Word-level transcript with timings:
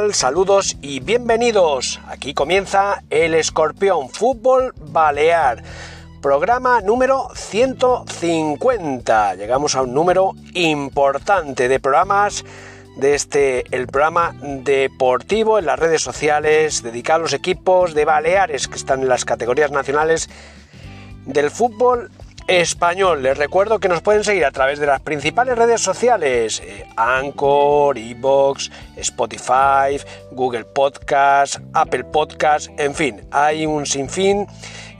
Saludos 0.00 0.78
y 0.80 1.00
bienvenidos. 1.00 2.00
Aquí 2.08 2.32
comienza 2.32 3.02
el 3.10 3.34
Escorpión 3.34 4.08
Fútbol 4.08 4.72
Balear. 4.76 5.62
Programa 6.22 6.80
número 6.80 7.28
150. 7.34 9.34
Llegamos 9.34 9.74
a 9.74 9.82
un 9.82 9.92
número 9.92 10.32
importante 10.54 11.68
de 11.68 11.78
programas 11.80 12.46
de 12.96 13.14
este 13.14 13.66
el 13.76 13.88
programa 13.88 14.34
deportivo 14.42 15.58
en 15.58 15.66
las 15.66 15.78
redes 15.78 16.00
sociales 16.00 16.82
dedicado 16.82 17.18
a 17.18 17.22
los 17.24 17.34
equipos 17.34 17.92
de 17.92 18.06
Baleares 18.06 18.68
que 18.68 18.76
están 18.76 19.02
en 19.02 19.08
las 19.08 19.26
categorías 19.26 19.70
nacionales 19.70 20.30
del 21.26 21.50
fútbol 21.50 22.10
español. 22.46 23.22
Les 23.22 23.36
recuerdo 23.36 23.78
que 23.78 23.88
nos 23.88 24.02
pueden 24.02 24.24
seguir 24.24 24.44
a 24.44 24.50
través 24.50 24.78
de 24.78 24.86
las 24.86 25.00
principales 25.00 25.56
redes 25.56 25.80
sociales, 25.80 26.60
eh, 26.64 26.86
Anchor, 26.96 27.96
Evox, 27.98 28.70
Spotify, 28.96 30.00
Google 30.32 30.64
Podcast, 30.64 31.58
Apple 31.72 32.04
Podcast, 32.04 32.68
en 32.78 32.94
fin, 32.94 33.26
hay 33.30 33.66
un 33.66 33.86
sinfín 33.86 34.46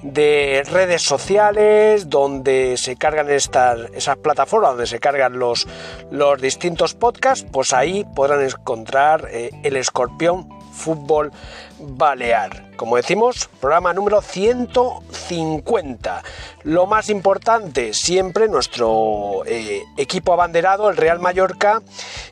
de 0.03 0.63
redes 0.71 1.03
sociales 1.03 2.09
donde 2.09 2.77
se 2.77 2.97
cargan 2.97 3.29
estas, 3.31 3.91
esas 3.95 4.17
plataformas, 4.17 4.71
donde 4.71 4.87
se 4.87 4.99
cargan 4.99 5.39
los, 5.39 5.67
los 6.11 6.41
distintos 6.41 6.95
podcasts, 6.95 7.47
pues 7.51 7.73
ahí 7.73 8.07
podrán 8.15 8.43
encontrar 8.43 9.29
eh, 9.31 9.51
el 9.63 9.77
escorpión 9.77 10.49
fútbol 10.73 11.33
balear. 11.81 12.71
Como 12.77 12.97
decimos, 12.97 13.49
programa 13.61 13.93
número 13.93 14.23
150. 14.23 16.23
Lo 16.65 16.87
más 16.87 17.11
importante, 17.11 17.95
siempre 17.95 18.49
nuestro 18.49 19.43
eh, 19.47 19.83
equipo 19.97 20.33
abanderado, 20.33 20.89
el 20.89 20.97
Real 20.97 21.21
Mallorca, 21.21 21.83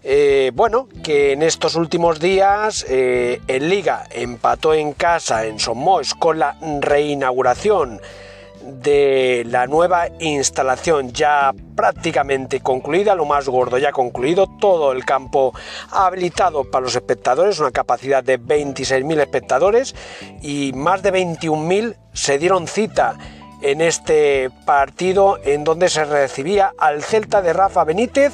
eh, 0.03 0.51
bueno, 0.55 0.89
que 1.03 1.33
en 1.33 1.43
estos 1.43 1.75
últimos 1.75 2.21
días 2.21 2.85
eh, 2.89 3.41
en 3.47 3.69
Liga 3.69 4.07
empató 4.11 4.75
en 4.75 4.93
casa 4.93 5.47
en 5.47 5.59
Somos 5.59 6.15
con 6.15 6.39
la 6.39 6.57
reinauguración 6.81 8.01
de 8.69 9.45
la 9.47 9.67
nueva 9.67 10.09
instalación 10.21 11.13
ya 11.13 11.53
prácticamente 11.75 12.61
concluida, 12.61 13.15
lo 13.15 13.25
más 13.25 13.49
gordo 13.49 13.79
ya 13.79 13.93
concluido, 13.93 14.47
todo 14.61 14.93
el 14.93 15.05
campo 15.05 15.53
habilitado 15.91 16.65
para 16.65 16.85
los 16.85 16.95
espectadores, 16.95 17.59
una 17.61 17.71
capacidad 17.71 18.23
de 18.23 18.39
26.000 18.39 19.21
espectadores 19.21 19.95
y 20.43 20.73
más 20.75 21.03
de 21.03 21.13
21.000 21.13 21.97
se 22.13 22.39
dieron 22.39 22.67
cita 22.67 23.17
en 23.63 23.81
este 23.81 24.51
partido 24.65 25.39
en 25.43 25.65
donde 25.65 25.89
se 25.89 26.05
recibía 26.05 26.73
al 26.79 27.03
Celta 27.03 27.43
de 27.43 27.53
Rafa 27.53 27.85
Benítez. 27.85 28.33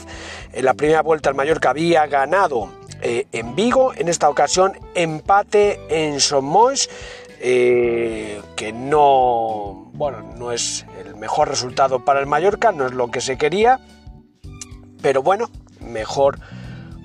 En 0.52 0.64
la 0.64 0.74
primera 0.74 1.02
vuelta 1.02 1.30
el 1.30 1.34
Mallorca 1.34 1.70
había 1.70 2.06
ganado 2.06 2.68
eh, 3.02 3.26
en 3.32 3.54
Vigo, 3.54 3.92
en 3.94 4.08
esta 4.08 4.28
ocasión 4.28 4.78
empate 4.94 5.80
en 5.88 6.20
Somois 6.20 6.88
eh, 7.46 8.40
que 8.56 8.72
no, 8.72 9.90
bueno, 9.92 10.32
no 10.38 10.50
es 10.50 10.86
el 11.04 11.14
mejor 11.14 11.50
resultado 11.50 12.02
para 12.02 12.20
el 12.20 12.26
Mallorca, 12.26 12.72
no 12.72 12.86
es 12.86 12.92
lo 12.92 13.10
que 13.10 13.20
se 13.20 13.36
quería, 13.36 13.80
pero 15.02 15.22
bueno, 15.22 15.50
mejor 15.78 16.38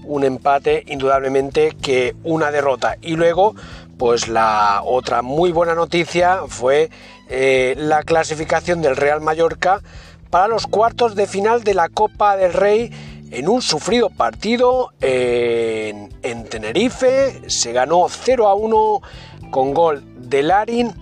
un 0.06 0.24
empate 0.24 0.86
indudablemente 0.88 1.76
que 1.82 2.16
una 2.24 2.52
derrota. 2.52 2.96
Y 3.02 3.18
luego, 3.18 3.54
pues 3.98 4.30
la 4.30 4.82
otra 4.86 5.22
muy 5.22 5.52
buena 5.52 5.76
noticia 5.76 6.44
fue 6.48 6.90
eh, 7.28 7.76
la 7.78 8.04
clasificación 8.04 8.82
del 8.82 8.96
Real 8.96 9.20
Mallorca 9.20 9.82
para 10.30 10.48
los 10.48 10.68
cuartos 10.68 11.16
de 11.16 11.28
final 11.28 11.66
de 11.66 11.74
la 11.74 11.90
Copa 11.90 12.38
del 12.38 12.54
Rey 12.54 13.28
en 13.32 13.50
un 13.50 13.62
sufrido 13.62 14.10
partido 14.10 14.94
en, 15.02 16.14
en 16.24 16.46
Tenerife. 16.46 17.42
Se 17.50 17.74
ganó 17.74 18.08
0 18.08 18.48
a 18.48 18.54
1 18.56 19.02
con 19.52 19.74
gol 19.74 20.04
de 20.18 20.44
Larin 20.44 20.94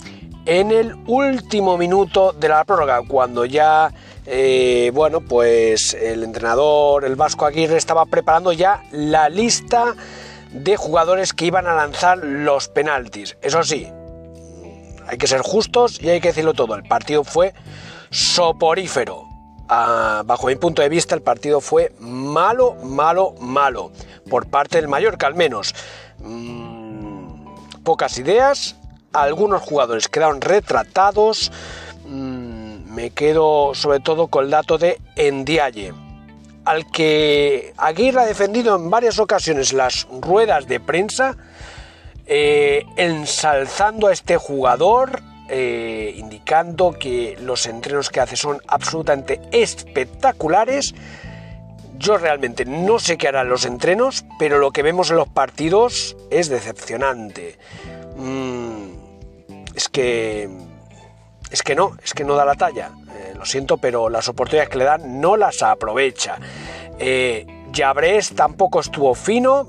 en 0.46 0.72
el 0.72 0.96
último 1.08 1.78
minuto 1.78 2.31
de 2.31 2.47
la 2.47 2.63
prórroga, 2.63 3.02
cuando 3.06 3.44
ya, 3.44 3.91
eh, 4.25 4.91
bueno, 4.94 5.19
pues 5.22 5.94
el 5.94 6.24
entrenador, 6.24 7.03
el 7.03 7.16
Vasco 7.16 7.46
Aguirre, 7.46 7.75
estaba 7.75 8.06
preparando 8.06 8.53
ya 8.53 8.81
la 8.91 9.28
lista 9.28 9.94
de 10.52 10.78
jugadores 10.78 11.34
que 11.34 11.46
iban 11.46 11.68
a 11.68 11.75
lanzar 11.75 12.19
los 12.19 12.69
penaltis. 12.69 13.38
Eso 13.41 13.62
sí, 13.63 13.91
hay 15.07 15.18
que 15.18 15.28
ser 15.28 15.41
justos 15.41 16.02
y 16.02 16.09
hay 16.09 16.22
que 16.22 16.30
decirlo 16.30 16.53
todo. 16.53 16.75
El 16.75 16.84
partido 16.84 17.24
fue 17.24 17.53
soporífero. 18.09 19.24
Ah, 19.69 20.24
bajo 20.25 20.47
mi 20.47 20.56
punto 20.56 20.81
de 20.81 20.88
vista, 20.88 21.13
el 21.13 21.22
partido 21.22 21.59
fue 21.59 21.91
malo, 22.00 22.75
malo, 22.84 23.34
malo. 23.41 23.91
Por 24.30 24.47
parte 24.47 24.78
del 24.78 24.88
Mallorca, 24.88 25.28
al 25.28 25.36
menos. 25.36 25.75
Mm, 26.19 26.66
pocas 27.88 28.20
ideas, 28.20 28.75
algunos 29.14 29.62
jugadores 29.62 30.09
quedaron 30.09 30.42
retratados. 30.42 31.53
Mm, 32.06 32.94
me 32.94 33.12
quedo 33.12 33.74
sobre 33.75 34.02
todo 34.02 34.28
con 34.28 34.44
el 34.44 34.52
dato 34.52 34.78
de 34.78 35.00
Endiaye, 35.16 35.94
al 36.66 36.92
que 36.92 37.74
Aguirre 37.78 38.20
ha 38.20 38.25
defendido 38.25 38.75
en 38.75 38.90
varias 38.90 39.20
ocasiones 39.20 39.72
las 39.72 40.06
ruedas 40.12 40.68
de 40.68 40.81
prensa, 40.81 41.38
eh, 42.25 42.84
ensalzando 42.98 44.08
a 44.08 44.12
este 44.12 44.36
jugador, 44.36 45.22
eh, 45.48 46.14
indicando 46.18 46.92
que 46.92 47.38
los 47.40 47.68
entrenos 47.68 48.09
que 48.09 48.19
hace 48.19 48.36
son 48.36 48.59
absolutamente 48.68 49.40
espectaculares. 49.54 50.94
Yo 51.97 52.18
realmente 52.18 52.66
no 52.66 53.00
sé 53.00 53.18
qué 53.18 53.28
harán 53.28 53.50
los 53.50 53.66
entrenos, 53.66 54.25
pero 54.40 54.59
lo 54.59 54.72
que 54.72 54.84
vemos 54.84 55.09
en 55.09 55.18
los 55.18 55.28
partidos 55.28 56.16
es 56.30 56.50
decepcionante. 56.50 57.58
Mm, 58.16 58.90
es 59.75 59.90
que 59.90 60.50
es 61.50 61.63
que 61.63 61.75
no, 61.75 61.97
es 62.03 62.13
que 62.13 62.24
no 62.24 62.36
da 62.36 62.46
la 62.46 62.56
talla. 62.56 62.91
Eh, 63.16 63.34
lo 63.36 63.46
siento, 63.46 63.78
pero 63.78 64.09
las 64.09 64.28
oportunidades 64.28 64.69
que 64.69 64.78
le 64.78 64.86
dan 64.86 65.22
no 65.22 65.38
las 65.38 65.63
aprovecha. 65.63 66.38
Eh, 67.00 67.46
tampoco 68.36 68.80
estuvo 68.80 69.13
fino. 69.13 69.68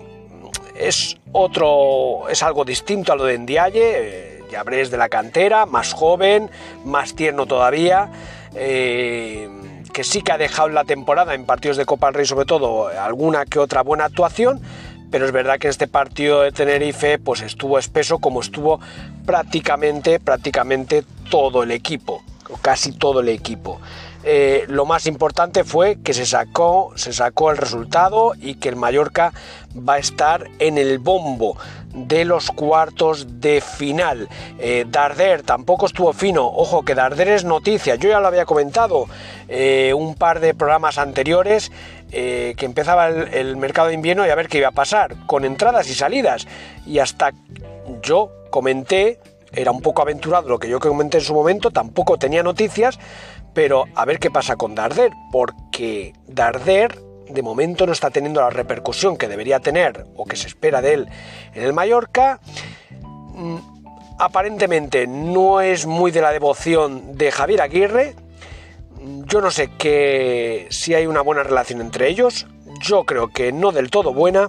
Es 0.76 1.16
otro, 1.32 2.28
es 2.28 2.42
algo 2.42 2.64
distinto 2.64 3.12
a 3.12 3.16
lo 3.16 3.24
de 3.24 3.38
Ndiaye. 3.38 3.92
Eh, 3.96 4.38
de 4.50 4.96
la 4.96 5.08
cantera, 5.08 5.66
más 5.66 5.92
joven, 5.92 6.50
más 6.84 7.14
tierno 7.14 7.46
todavía. 7.46 8.10
Eh, 8.54 9.48
que 9.90 10.04
sí 10.04 10.22
que 10.22 10.32
ha 10.32 10.38
dejado 10.38 10.68
en 10.68 10.74
la 10.74 10.84
temporada 10.84 11.34
en 11.34 11.44
partidos 11.44 11.76
de 11.76 11.86
Copa 11.86 12.08
del 12.08 12.14
Rey 12.14 12.26
sobre 12.26 12.46
todo 12.46 12.88
alguna 12.88 13.44
que 13.44 13.58
otra 13.58 13.82
buena 13.82 14.04
actuación, 14.04 14.60
pero 15.10 15.24
es 15.24 15.32
verdad 15.32 15.58
que 15.58 15.68
este 15.68 15.86
partido 15.86 16.42
de 16.42 16.52
Tenerife 16.52 17.18
pues 17.18 17.40
estuvo 17.40 17.78
espeso 17.78 18.18
como 18.18 18.40
estuvo 18.40 18.80
prácticamente, 19.26 20.20
prácticamente 20.20 21.04
todo 21.30 21.62
el 21.62 21.70
equipo, 21.70 22.22
casi 22.62 22.92
todo 22.92 23.20
el 23.20 23.28
equipo. 23.28 23.80
Eh, 24.24 24.64
lo 24.68 24.84
más 24.84 25.06
importante 25.06 25.64
fue 25.64 26.00
que 26.02 26.12
se 26.12 26.26
sacó, 26.26 26.92
se 26.96 27.12
sacó 27.12 27.50
el 27.50 27.56
resultado 27.56 28.32
y 28.38 28.56
que 28.56 28.68
el 28.68 28.76
Mallorca 28.76 29.32
va 29.76 29.94
a 29.94 29.98
estar 29.98 30.48
en 30.58 30.76
el 30.76 30.98
bombo 30.98 31.56
de 31.94 32.24
los 32.24 32.50
cuartos 32.50 33.40
de 33.40 33.60
final. 33.60 34.28
Eh, 34.58 34.84
Darder 34.88 35.42
tampoco 35.42 35.86
estuvo 35.86 36.12
fino. 36.12 36.46
Ojo 36.46 36.84
que 36.84 36.94
Darder 36.94 37.28
es 37.28 37.44
noticia. 37.44 37.94
Yo 37.94 38.08
ya 38.08 38.20
lo 38.20 38.26
había 38.26 38.44
comentado 38.44 39.06
eh, 39.48 39.94
un 39.94 40.14
par 40.14 40.40
de 40.40 40.54
programas 40.54 40.98
anteriores 40.98 41.70
que 42.10 42.56
empezaba 42.60 43.08
el, 43.08 43.34
el, 43.34 43.56
mercado 43.58 43.88
de 43.88 43.94
invierno 43.94 44.26
y 44.26 44.30
a 44.30 44.34
ver 44.34 44.48
qué 44.48 44.56
iba 44.56 44.68
a 44.68 44.72
pasar 44.72 45.14
con 45.26 45.44
entradas 45.44 45.90
y 45.90 45.94
salidas. 45.94 46.48
Y 46.86 47.00
hasta 47.00 47.32
yo 48.02 48.30
comenté 48.50 49.20
era 49.52 49.70
un 49.70 49.80
poco 49.80 50.02
aventurado 50.02 50.48
lo 50.48 50.58
que 50.58 50.68
yo 50.68 50.78
comenté 50.78 51.18
en 51.18 51.24
su 51.24 51.34
momento, 51.34 51.70
tampoco 51.70 52.18
tenía 52.18 52.42
noticias, 52.42 52.98
pero 53.58 53.86
a 53.96 54.04
ver 54.04 54.20
qué 54.20 54.30
pasa 54.30 54.54
con 54.54 54.76
Darder, 54.76 55.10
porque 55.32 56.12
Darder 56.28 56.96
de 57.28 57.42
momento 57.42 57.86
no 57.86 57.92
está 57.92 58.08
teniendo 58.08 58.40
la 58.40 58.50
repercusión 58.50 59.16
que 59.16 59.26
debería 59.26 59.58
tener 59.58 60.06
o 60.14 60.26
que 60.26 60.36
se 60.36 60.46
espera 60.46 60.80
de 60.80 60.94
él 60.94 61.08
en 61.54 61.64
el 61.64 61.72
Mallorca. 61.72 62.38
Mm, 63.34 63.56
aparentemente 64.20 65.08
no 65.08 65.60
es 65.60 65.86
muy 65.86 66.12
de 66.12 66.20
la 66.20 66.30
devoción 66.30 67.18
de 67.18 67.32
Javier 67.32 67.62
Aguirre. 67.62 68.14
Yo 69.26 69.40
no 69.40 69.50
sé 69.50 69.70
que 69.76 70.68
si 70.70 70.94
hay 70.94 71.08
una 71.08 71.22
buena 71.22 71.42
relación 71.42 71.80
entre 71.80 72.08
ellos. 72.08 72.46
Yo 72.80 73.02
creo 73.06 73.26
que 73.26 73.50
no 73.50 73.72
del 73.72 73.90
todo 73.90 74.14
buena. 74.14 74.46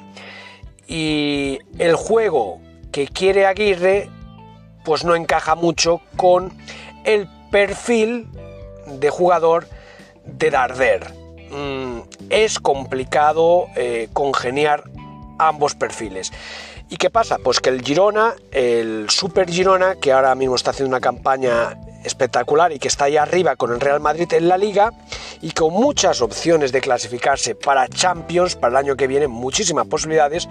Y 0.88 1.58
el 1.80 1.96
juego 1.96 2.62
que 2.92 3.08
quiere 3.08 3.48
Aguirre 3.48 4.08
pues 4.86 5.04
no 5.04 5.16
encaja 5.16 5.56
mucho 5.56 6.00
con 6.16 6.54
el 7.06 7.28
perfil 7.50 8.28
de 8.90 9.10
jugador 9.10 9.68
de 10.26 10.52
Darder. 10.52 11.14
Mm, 11.52 12.02
es 12.30 12.60
complicado 12.60 13.68
eh, 13.76 14.10
congeniar 14.14 14.84
ambos 15.38 15.76
perfiles. 15.76 16.32
¿Y 16.90 16.98
qué 16.98 17.10
pasa? 17.10 17.38
Pues 17.44 17.60
que 17.60 17.70
el 17.70 17.84
Girona, 17.84 18.34
el 18.52 19.10
Super 19.10 19.50
Girona, 19.50 19.96
que 19.96 20.12
ahora 20.12 20.34
mismo 20.34 20.56
está 20.56 20.72
haciendo 20.72 20.90
una 20.90 21.02
campaña 21.02 21.78
espectacular 22.04 22.72
y 22.72 22.80
que 22.80 22.88
está 22.88 23.06
ahí 23.06 23.18
arriba 23.18 23.56
con 23.56 23.72
el 23.72 23.80
Real 23.80 24.00
Madrid 24.00 24.28
en 24.34 24.48
la 24.48 24.58
liga 24.58 24.92
y 25.42 25.52
con 25.52 25.74
muchas 25.74 26.22
opciones 26.22 26.72
de 26.72 26.82
clasificarse 26.82 27.54
para 27.56 27.88
Champions 27.88 28.56
para 28.56 28.72
el 28.72 28.86
año 28.86 28.96
que 28.96 29.06
viene, 29.06 29.28
muchísimas 29.28 29.86
posibilidades, 29.86 30.50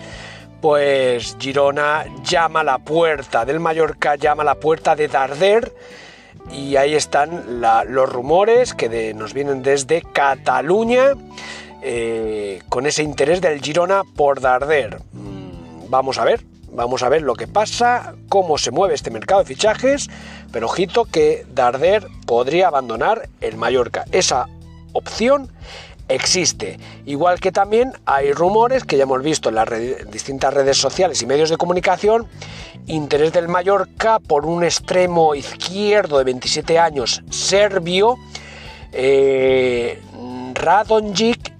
pues 0.60 1.36
Girona 1.38 2.04
llama 2.22 2.60
a 2.60 2.64
la 2.64 2.78
puerta 2.78 3.44
del 3.44 3.60
Mallorca, 3.60 4.16
llama 4.16 4.42
a 4.42 4.46
la 4.46 4.54
puerta 4.54 4.94
de 4.94 5.08
Darder 5.08 5.72
y 6.50 6.76
ahí 6.76 6.94
están 6.94 7.60
los 7.60 8.08
rumores 8.08 8.74
que 8.74 9.14
nos 9.14 9.34
vienen 9.34 9.62
desde 9.62 10.02
Cataluña 10.02 11.12
eh, 11.82 12.62
con 12.68 12.86
ese 12.86 13.02
interés 13.02 13.40
del 13.40 13.60
Girona 13.60 14.02
por 14.16 14.40
Darder. 14.40 15.00
Mm, 15.12 15.90
vamos 15.90 16.18
a 16.18 16.24
ver, 16.24 16.44
vamos 16.72 17.02
a 17.02 17.08
ver 17.08 17.22
lo 17.22 17.34
que 17.34 17.46
pasa, 17.46 18.14
cómo 18.28 18.58
se 18.58 18.70
mueve 18.70 18.94
este 18.94 19.10
mercado 19.10 19.40
de 19.40 19.46
fichajes, 19.46 20.08
pero 20.52 20.66
ojito 20.66 21.04
que 21.04 21.46
Darder 21.54 22.06
podría 22.26 22.68
abandonar 22.68 23.28
el 23.40 23.56
Mallorca. 23.56 24.04
Esa 24.10 24.48
opción 24.92 25.50
existe. 26.08 26.78
Igual 27.06 27.40
que 27.40 27.52
también 27.52 27.92
hay 28.06 28.32
rumores 28.32 28.84
que 28.84 28.96
ya 28.96 29.04
hemos 29.04 29.22
visto 29.22 29.48
en 29.48 29.56
las 29.56 29.68
distintas 30.10 30.52
redes 30.52 30.78
sociales 30.78 31.20
y 31.22 31.26
medios 31.26 31.50
de 31.50 31.56
comunicación, 31.56 32.26
interés 32.86 33.32
del 33.32 33.48
Mallorca 33.48 34.18
por 34.18 34.46
un 34.46 34.64
extremo 34.64 35.34
izquierdo 35.34 36.18
de 36.18 36.24
27 36.24 36.78
años 36.78 37.22
serbio, 37.30 38.16
eh, 38.92 40.00
Radonjic, 40.54 41.52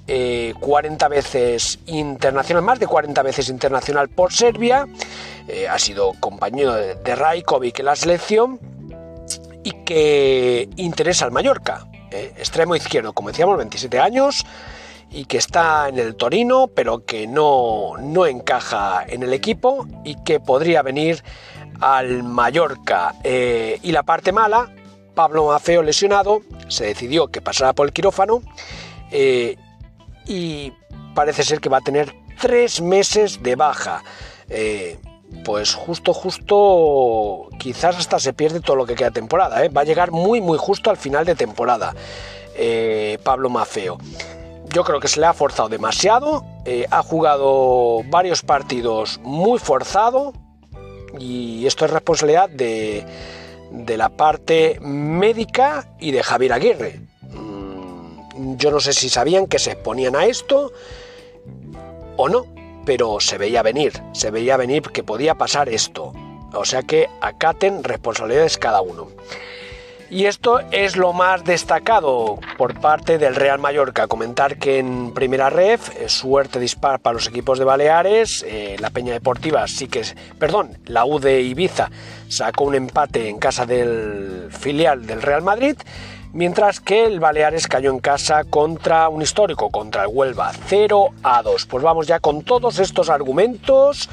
40 0.59 1.07
eh, 1.07 1.09
veces 1.09 1.79
internacional, 1.87 2.65
más 2.65 2.81
de 2.81 2.87
40 2.87 3.23
veces 3.23 3.51
internacional 3.51 4.09
por 4.09 4.33
Serbia, 4.33 4.87
eh, 5.47 5.69
ha 5.69 5.79
sido 5.79 6.15
compañero 6.19 6.75
de, 6.75 6.95
de 6.95 7.15
Rajkovic 7.15 7.79
en 7.81 7.85
la 7.85 7.97
selección 7.97 8.59
y 9.63 9.73
que 9.85 10.69
interesa 10.77 11.27
al 11.27 11.33
Mallorca. 11.33 11.88
Eh, 12.11 12.33
extremo 12.39 12.75
izquierdo, 12.75 13.13
como 13.13 13.29
decíamos, 13.29 13.57
27 13.57 13.99
años 13.99 14.45
y 15.11 15.25
que 15.25 15.39
está 15.39 15.89
en 15.89 15.99
el 15.99 16.17
Torino, 16.17 16.69
pero 16.69 17.05
que 17.05 17.27
no, 17.27 17.97
no 17.99 18.27
encaja 18.27 19.05
en 19.07 19.23
el 19.23 19.33
equipo 19.33 19.87
y 20.05 20.17
que 20.23 20.41
podría 20.41 20.83
venir 20.83 21.23
al 21.81 22.23
Mallorca. 22.23 23.15
Eh, 23.25 23.79
y 23.83 23.93
la 23.93 24.03
parte 24.03 24.33
mala, 24.33 24.71
Pablo 25.15 25.47
Mafeo 25.47 25.83
lesionado, 25.83 26.43
se 26.69 26.87
decidió 26.87 27.29
que 27.29 27.41
pasara 27.41 27.73
por 27.73 27.87
el 27.87 27.93
quirófano 27.93 28.43
eh, 29.11 29.57
y 30.27 30.73
parece 31.15 31.43
ser 31.43 31.61
que 31.61 31.69
va 31.69 31.79
a 31.79 31.83
tener 31.83 32.15
tres 32.41 32.81
meses 32.81 33.43
de 33.43 33.57
baja 33.57 34.03
pues 35.45 35.75
justo, 35.75 36.13
justo, 36.13 37.49
quizás 37.59 37.97
hasta 37.97 38.19
se 38.19 38.33
pierde 38.33 38.61
todo 38.61 38.77
lo 38.77 38.87
que 38.87 38.95
queda 38.95 39.11
temporada. 39.11 39.65
¿eh? 39.65 39.69
Va 39.69 39.83
a 39.83 39.85
llegar 39.85 40.11
muy, 40.11 40.41
muy 40.41 40.59
justo 40.59 40.91
al 40.91 40.97
final 40.97 41.25
de 41.25 41.35
temporada 41.35 41.95
eh, 42.55 43.19
Pablo 43.23 43.49
Mafeo. 43.49 43.99
Yo 44.73 44.85
creo 44.85 45.01
que 45.01 45.09
se 45.09 45.21
le 45.21 45.27
ha 45.27 45.33
forzado 45.33 45.69
demasiado, 45.69 46.45
eh, 46.65 46.87
ha 46.91 47.03
jugado 47.03 48.03
varios 48.11 48.43
partidos 48.43 49.19
muy 49.23 49.59
forzado 49.59 50.35
y 51.19 51.67
esto 51.67 51.87
es 51.87 51.91
responsabilidad 51.91 52.51
de, 52.51 53.07
de 53.71 53.97
la 53.97 54.11
parte 54.11 54.79
médica 54.81 55.89
y 55.99 56.11
de 56.11 56.23
Javier 56.23 56.53
Aguirre. 56.53 57.01
Mm, 57.23 58.57
yo 58.57 58.71
no 58.71 58.81
sé 58.81 58.93
si 58.93 59.09
sabían 59.09 59.47
que 59.47 59.59
se 59.59 59.73
exponían 59.73 60.17
a 60.17 60.27
esto 60.27 60.73
o 62.17 62.29
no, 62.29 62.47
pero 62.89 63.21
se 63.21 63.37
veía 63.37 63.63
venir, 63.63 64.03
se 64.13 64.31
veía 64.31 64.57
venir 64.57 64.81
que 64.81 65.03
podía 65.03 65.35
pasar 65.35 65.69
esto. 65.69 66.15
O 66.55 66.65
sea 66.65 66.83
que 66.85 67.07
acaten 67.21 67.85
responsabilidades 67.85 68.57
cada 68.57 68.81
uno. 68.81 69.09
Y 70.09 70.25
esto 70.25 70.61
es 70.71 70.97
lo 70.97 71.13
más 71.13 71.45
destacado 71.45 72.39
por 72.57 72.81
parte 72.81 73.19
del 73.19 73.35
Real 73.37 73.59
Mallorca. 73.59 74.07
Comentar 74.07 74.57
que 74.57 74.79
en 74.79 75.13
primera 75.13 75.51
ref, 75.51 75.91
eh, 76.01 76.09
suerte 76.09 76.59
dispar 76.59 77.01
para 77.01 77.13
los 77.13 77.27
equipos 77.27 77.59
de 77.59 77.67
Baleares. 77.67 78.43
Eh, 78.49 78.77
la 78.79 78.89
Peña 78.89 79.13
Deportiva 79.13 79.69
sí 79.69 79.87
que 79.87 80.01
es. 80.01 80.17
Perdón, 80.39 80.79
la 80.87 81.05
U 81.05 81.19
de 81.19 81.43
Ibiza 81.43 81.91
sacó 82.29 82.65
un 82.65 82.75
empate 82.75 83.29
en 83.29 83.39
casa 83.39 83.67
del 83.67 84.49
filial 84.51 85.07
del 85.07 85.21
Real 85.21 85.43
Madrid 85.43 85.77
mientras 86.39 86.79
que 86.79 87.05
el 87.05 87.19
Baleares 87.19 87.67
cayó 87.67 87.91
en 87.91 87.99
casa 87.99 88.45
contra 88.45 89.09
un 89.09 89.23
histórico, 89.23 89.71
contra 89.71 90.05
el 90.05 90.11
Huelva, 90.13 90.53
0 90.69 91.09
a 91.25 91.43
2. 91.43 91.67
Pues 91.67 91.83
vamos 91.83 92.07
ya 92.07 92.21
con 92.21 92.43
todos 92.43 92.79
estos 92.79 93.11
argumentos, 93.11 94.09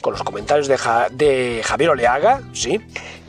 con 0.00 0.14
los 0.14 0.22
comentarios 0.22 0.68
de, 0.68 1.60
Javier 1.62 1.90
Oleaga, 1.90 2.40
¿sí? 2.54 2.80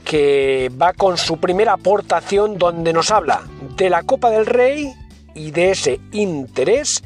que 0.06 0.72
va 0.82 0.94
con 0.94 1.18
su 1.18 1.42
primera 1.42 1.74
aportación 1.74 2.58
donde 2.58 2.94
nos 2.94 3.12
habla 3.12 3.42
de 3.76 3.90
la 3.90 4.04
Copa 4.04 4.30
del 4.30 4.46
Rey 4.46 4.94
y 5.36 5.52
de 5.52 5.72
ese 5.72 6.00
interés 6.14 7.04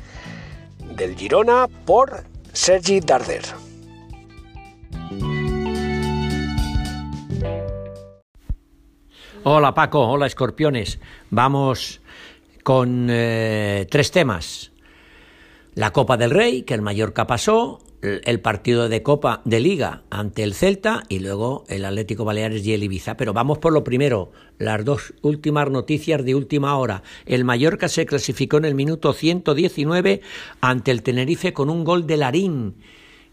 del 0.96 1.16
Girona 1.16 1.68
por 1.86 2.24
Sergi 2.54 3.00
Darder. 3.00 3.71
Hola 9.44 9.74
Paco, 9.74 10.08
hola 10.08 10.28
escorpiones. 10.28 11.00
Vamos 11.32 12.00
con 12.62 13.08
eh, 13.10 13.88
tres 13.90 14.12
temas. 14.12 14.72
La 15.74 15.92
Copa 15.92 16.16
del 16.16 16.30
Rey, 16.30 16.62
que 16.62 16.76
el 16.76 16.84
Mallorca 16.84 17.26
pasó, 17.26 17.80
el 18.04 18.40
partido 18.40 18.88
de 18.88 19.02
Copa 19.02 19.42
de 19.44 19.60
Liga 19.60 20.04
ante 20.12 20.44
el 20.44 20.54
Celta 20.54 21.06
y 21.10 21.20
luego 21.20 21.64
el 21.70 21.86
Atlético 21.86 22.24
Baleares 22.24 22.64
y 22.68 22.74
el 22.74 22.84
Ibiza. 22.84 23.18
Pero 23.18 23.34
vamos 23.34 23.58
por 23.58 23.74
lo 23.74 23.84
primero, 23.84 24.32
las 24.60 24.86
dos 24.86 25.16
últimas 25.24 25.72
noticias 25.72 26.24
de 26.24 26.36
última 26.36 26.78
hora. 26.78 27.02
El 27.26 27.44
Mallorca 27.44 27.88
se 27.88 28.06
clasificó 28.06 28.58
en 28.58 28.66
el 28.66 28.76
minuto 28.76 29.12
119 29.12 30.22
ante 30.62 30.92
el 30.92 31.02
Tenerife 31.02 31.52
con 31.52 31.72
un 31.72 31.84
gol 31.84 32.06
de 32.06 32.18
Larín, 32.18 32.76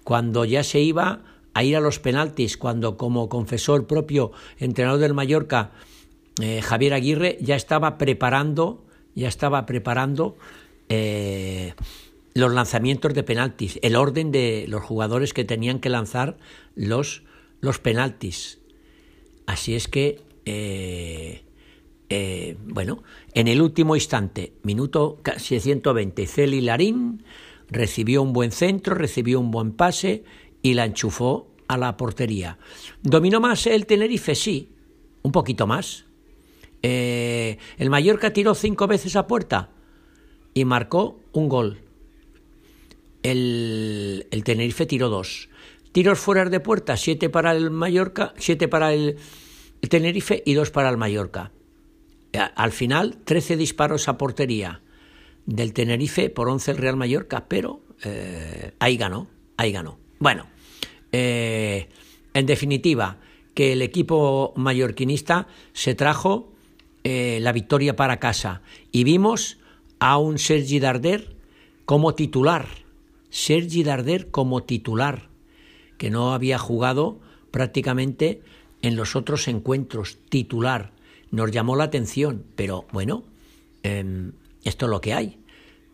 cuando 0.04 0.46
ya 0.46 0.64
se 0.64 0.80
iba 0.80 1.20
a 1.52 1.64
ir 1.64 1.76
a 1.76 1.80
los 1.80 1.98
penaltis, 1.98 2.56
cuando 2.56 2.96
como 2.96 3.28
confesó 3.28 3.76
el 3.76 3.84
propio 3.84 4.32
entrenador 4.58 5.00
del 5.00 5.12
Mallorca, 5.12 5.72
eh, 6.40 6.62
Javier 6.62 6.94
Aguirre 6.94 7.38
ya 7.40 7.56
estaba 7.56 7.98
preparando, 7.98 8.84
ya 9.14 9.28
estaba 9.28 9.66
preparando 9.66 10.36
eh, 10.88 11.74
los 12.34 12.52
lanzamientos 12.52 13.14
de 13.14 13.22
penaltis, 13.22 13.78
el 13.82 13.96
orden 13.96 14.30
de 14.30 14.66
los 14.68 14.82
jugadores 14.82 15.32
que 15.32 15.44
tenían 15.44 15.80
que 15.80 15.88
lanzar 15.88 16.38
los, 16.74 17.22
los 17.60 17.78
penaltis. 17.78 18.60
Así 19.46 19.74
es 19.74 19.88
que, 19.88 20.20
eh, 20.44 21.42
bueno, 22.66 23.02
en 23.34 23.48
el 23.48 23.60
último 23.60 23.96
instante, 23.96 24.52
minuto 24.62 25.20
120, 25.36 26.26
Celi 26.26 26.60
Larín 26.60 27.24
recibió 27.70 28.22
un 28.22 28.32
buen 28.32 28.52
centro, 28.52 28.94
recibió 28.94 29.40
un 29.40 29.50
buen 29.50 29.72
pase 29.72 30.24
y 30.62 30.74
la 30.74 30.84
enchufó 30.84 31.48
a 31.66 31.76
la 31.76 31.96
portería. 31.96 32.58
¿Dominó 33.02 33.40
más 33.40 33.66
el 33.66 33.86
Tenerife? 33.86 34.34
Sí, 34.34 34.70
un 35.22 35.32
poquito 35.32 35.66
más, 35.66 36.06
eh, 36.82 37.58
el 37.78 37.90
Mallorca 37.90 38.32
tiró 38.32 38.54
cinco 38.54 38.86
veces 38.86 39.16
a 39.16 39.26
puerta 39.26 39.70
y 40.54 40.64
marcó 40.64 41.20
un 41.32 41.48
gol. 41.48 41.82
El, 43.22 44.26
Tenerife 44.44 44.86
tiró 44.86 45.08
dos. 45.08 45.48
Tiros 45.92 46.18
fuera 46.18 46.44
de 46.44 46.60
puerta, 46.60 46.96
siete 46.96 47.28
para 47.28 47.52
el 47.52 47.70
Mallorca, 47.70 48.34
siete 48.36 48.68
para 48.68 48.92
el, 48.92 49.16
Tenerife 49.88 50.42
y 50.46 50.54
dos 50.54 50.70
para 50.70 50.88
el 50.90 50.96
Mallorca. 50.96 51.52
Al 52.32 52.72
final, 52.72 53.18
trece 53.24 53.56
disparos 53.56 54.08
a 54.08 54.18
portería 54.18 54.82
del 55.46 55.72
Tenerife 55.72 56.30
por 56.30 56.48
once 56.48 56.70
el 56.70 56.76
Real 56.76 56.96
Mallorca, 56.96 57.48
pero 57.48 57.80
eh, 58.04 58.72
ahí 58.78 58.96
ganó, 58.96 59.28
ahí 59.56 59.72
ganó. 59.72 59.98
Bueno, 60.18 60.46
eh, 61.10 61.88
en 62.34 62.46
definitiva, 62.46 63.18
que 63.54 63.72
el 63.72 63.82
equipo 63.82 64.52
mallorquinista 64.56 65.48
se 65.72 65.94
trajo 65.94 66.52
eh, 67.08 67.40
la 67.40 67.52
victoria 67.52 67.96
para 67.96 68.18
casa 68.18 68.60
y 68.92 69.04
vimos 69.04 69.58
a 69.98 70.18
un 70.18 70.38
Sergi 70.38 70.78
Darder 70.78 71.36
como 71.84 72.14
titular. 72.14 72.66
Sergi 73.30 73.82
Darder 73.82 74.30
como 74.30 74.62
titular, 74.64 75.30
que 75.96 76.10
no 76.10 76.34
había 76.34 76.58
jugado 76.58 77.18
prácticamente 77.50 78.42
en 78.82 78.96
los 78.96 79.16
otros 79.16 79.48
encuentros, 79.48 80.18
titular. 80.28 80.92
Nos 81.30 81.50
llamó 81.50 81.76
la 81.76 81.84
atención, 81.84 82.44
pero 82.56 82.86
bueno, 82.92 83.24
em, 83.82 84.32
esto 84.64 84.86
es 84.86 84.90
lo 84.90 85.00
que 85.00 85.14
hay. 85.14 85.38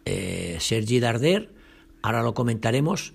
Eh, 0.05 0.57
Sergi 0.59 0.99
Darder, 0.99 1.55
ahora 2.03 2.23
lo 2.23 2.35
comentaremos, 2.35 3.15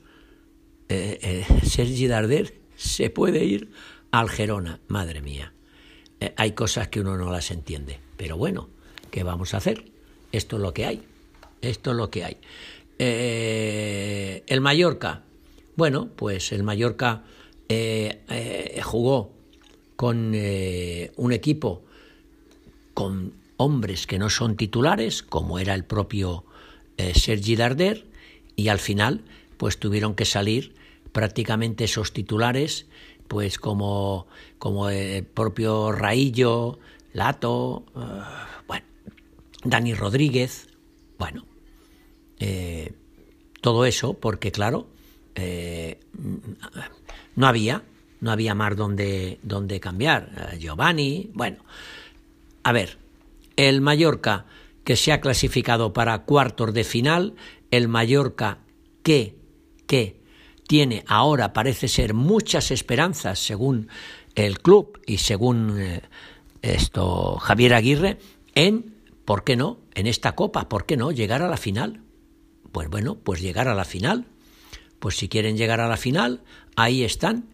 eh, 0.87 1.45
Sergi 1.63 2.07
Darder 2.07 2.59
se 2.75 3.09
puede 3.09 3.43
ir 3.43 3.71
al 4.11 4.29
Gerona, 4.29 4.79
madre 4.87 5.21
mía. 5.21 5.53
Hay 6.35 6.51
cosas 6.51 6.87
que 6.89 7.01
uno 7.01 7.17
no 7.17 7.31
las 7.31 7.51
entiende, 7.51 7.99
pero 8.17 8.37
bueno, 8.37 8.69
¿qué 9.11 9.23
vamos 9.23 9.53
a 9.53 9.57
hacer? 9.57 9.85
Esto 10.31 10.57
es 10.57 10.61
lo 10.61 10.73
que 10.73 10.85
hay, 10.85 11.03
esto 11.61 11.91
es 11.91 11.97
lo 11.97 12.09
que 12.09 12.23
hay. 12.23 12.37
el 12.97 14.61
Mallorca, 14.61 15.23
bueno, 15.75 16.09
pues 16.15 16.51
el 16.51 16.63
Mallorca 16.63 17.23
jugó 18.83 19.31
con 19.95 20.33
un 21.15 21.31
equipo 21.31 21.83
con 22.93 23.33
hombres 23.59 24.07
que 24.07 24.19
no 24.19 24.29
son 24.29 24.55
titulares, 24.55 25.21
como 25.21 25.59
era 25.59 25.73
el 25.73 25.83
propio 25.83 26.45
eh, 26.97 27.13
Sergi 27.13 27.55
Darder, 27.55 28.05
y 28.55 28.69
al 28.69 28.79
final 28.79 29.21
pues 29.57 29.79
tuvieron 29.79 30.15
que 30.15 30.25
salir 30.25 30.75
prácticamente 31.11 31.83
esos 31.83 32.13
titulares, 32.13 32.87
pues 33.29 33.57
como, 33.57 34.27
como 34.57 34.89
el 34.89 35.23
propio 35.23 35.93
Raillo, 35.93 36.79
Lato, 37.13 37.85
eh, 37.95 37.99
bueno, 38.67 38.85
Dani 39.63 39.93
Rodríguez, 39.93 40.67
bueno, 41.17 41.45
eh, 42.39 42.91
todo 43.61 43.85
eso, 43.85 44.15
porque 44.15 44.51
claro, 44.51 44.87
no 47.35 47.47
había, 47.47 47.83
no 48.19 48.31
había 48.31 48.55
más 48.55 48.75
donde, 48.75 49.39
donde 49.43 49.79
cambiar. 49.79 50.57
Giovanni, 50.59 51.29
bueno, 51.33 51.63
a 52.63 52.73
ver, 52.73 52.97
el 53.55 53.79
Mallorca 53.79 54.45
que 54.83 54.95
se 54.95 55.11
ha 55.11 55.21
clasificado 55.21 55.93
para 55.93 56.23
cuartos 56.23 56.73
de 56.73 56.83
final, 56.83 57.35
el 57.71 57.87
Mallorca 57.87 58.59
que, 59.03 59.35
que 59.85 60.18
tiene 60.69 61.03
ahora 61.07 61.51
parece 61.51 61.87
ser 61.87 62.13
muchas 62.13 62.69
esperanzas 62.69 63.39
según 63.39 63.87
el 64.35 64.59
club 64.59 65.01
y 65.07 65.17
según 65.17 65.79
eh, 65.79 66.01
esto 66.61 67.37
Javier 67.39 67.73
Aguirre 67.73 68.19
en, 68.53 68.93
¿por 69.25 69.43
qué 69.43 69.55
no? 69.55 69.79
En 69.95 70.05
esta 70.05 70.35
copa, 70.35 70.69
¿por 70.69 70.85
qué 70.85 70.95
no? 70.95 71.11
Llegar 71.11 71.41
a 71.41 71.47
la 71.47 71.57
final. 71.57 72.03
Pues 72.71 72.87
bueno, 72.87 73.15
pues 73.15 73.41
llegar 73.41 73.67
a 73.67 73.73
la 73.73 73.83
final. 73.83 74.27
Pues 74.99 75.17
si 75.17 75.27
quieren 75.27 75.57
llegar 75.57 75.79
a 75.79 75.87
la 75.87 75.97
final, 75.97 76.43
ahí 76.75 77.03
están, 77.03 77.49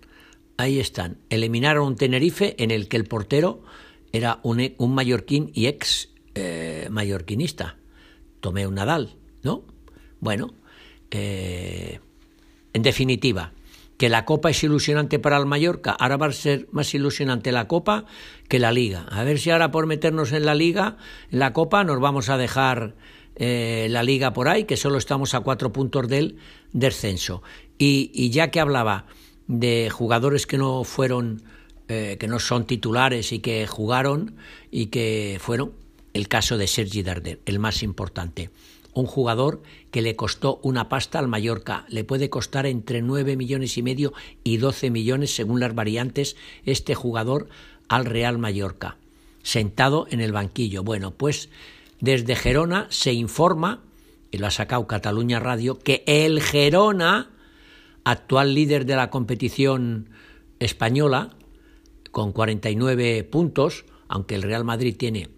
ahí 0.57 0.81
están. 0.81 1.19
Eliminaron 1.29 1.87
un 1.87 1.95
Tenerife 1.95 2.61
en 2.61 2.69
el 2.69 2.89
que 2.89 2.97
el 2.97 3.05
portero 3.05 3.63
era 4.11 4.41
un, 4.43 4.73
un 4.77 4.93
mallorquín 4.93 5.51
y 5.53 5.67
ex 5.67 6.09
eh, 6.33 6.89
mallorquinista, 6.91 7.77
Tomé 8.41 8.67
un 8.67 8.75
Nadal, 8.75 9.15
¿no? 9.41 9.63
Bueno, 10.19 10.53
eh, 11.11 12.01
en 12.75 12.81
definitiva, 12.81 13.53
que 13.97 14.09
la 14.09 14.25
Copa 14.25 14.49
es 14.49 14.61
ilusionante 14.61 15.17
para 15.17 15.37
el 15.37 15.45
Mallorca, 15.45 15.91
ahora 15.91 16.17
va 16.17 16.25
a 16.25 16.31
ser 16.33 16.67
más 16.73 16.93
ilusionante 16.93 17.53
la 17.53 17.69
Copa 17.69 18.03
que 18.49 18.59
la 18.59 18.73
Liga. 18.73 19.05
A 19.09 19.23
ver 19.23 19.39
si 19.39 19.49
ahora 19.49 19.71
por 19.71 19.87
meternos 19.87 20.33
en 20.33 20.43
la 20.43 20.55
Liga, 20.55 20.97
en 21.31 21.39
la 21.39 21.53
Copa, 21.53 21.85
nos 21.85 22.01
vamos 22.01 22.27
a 22.27 22.37
dejar 22.37 22.95
eh, 23.37 23.87
la 23.89 24.03
Liga 24.03 24.33
por 24.33 24.49
ahí, 24.49 24.65
que 24.65 24.75
solo 24.75 24.97
estamos 24.97 25.33
a 25.33 25.39
cuatro 25.39 25.71
puntos 25.71 26.09
del 26.09 26.35
descenso. 26.73 27.43
Y, 27.77 28.29
ya 28.29 28.51
que 28.51 28.59
hablaba 28.59 29.05
de 29.47 29.89
jugadores 29.89 30.45
que 30.45 30.57
no 30.57 30.83
fueron 30.83 31.43
eh, 31.87 32.17
que 32.19 32.27
no 32.27 32.39
son 32.39 32.65
titulares 32.65 33.31
y 33.31 33.39
que 33.39 33.67
jugaron 33.67 34.35
y 34.69 34.87
que 34.87 35.37
fueron 35.39 35.71
el 36.13 36.27
caso 36.27 36.57
de 36.57 36.67
Sergi 36.67 37.03
Darder, 37.03 37.39
el 37.45 37.59
más 37.59 37.83
importante. 37.83 38.49
Un 38.93 39.05
jugador 39.05 39.61
que 39.95 40.01
le 40.01 40.17
costó 40.17 40.59
una 40.61 40.89
pasta 40.89 41.19
al 41.19 41.29
Mallorca. 41.29 41.85
Le 41.87 42.03
puede 42.03 42.29
costar 42.29 42.65
entre 42.65 43.01
9 43.01 43.37
millones 43.37 43.77
y 43.77 43.81
medio 43.81 44.11
y 44.43 44.57
12 44.57 44.89
millones, 44.89 45.33
según 45.33 45.61
las 45.61 45.73
variantes, 45.73 46.35
este 46.65 46.95
jugador 46.95 47.47
al 47.87 48.03
Real 48.03 48.37
Mallorca. 48.37 48.97
Sentado 49.41 50.05
en 50.09 50.19
el 50.19 50.33
banquillo. 50.33 50.83
Bueno, 50.83 51.11
pues 51.11 51.47
desde 52.01 52.35
Gerona 52.35 52.87
se 52.89 53.13
informa, 53.13 53.85
y 54.31 54.37
lo 54.37 54.47
ha 54.47 54.51
sacado 54.51 54.85
Cataluña 54.85 55.39
Radio, 55.39 55.79
que 55.79 56.03
el 56.07 56.41
Gerona, 56.41 57.31
actual 58.03 58.53
líder 58.53 58.85
de 58.85 58.97
la 58.97 59.09
competición 59.09 60.09
española, 60.59 61.37
con 62.11 62.33
49 62.33 63.23
puntos, 63.23 63.85
aunque 64.09 64.35
el 64.35 64.41
Real 64.41 64.65
Madrid 64.65 64.97
tiene 64.97 65.29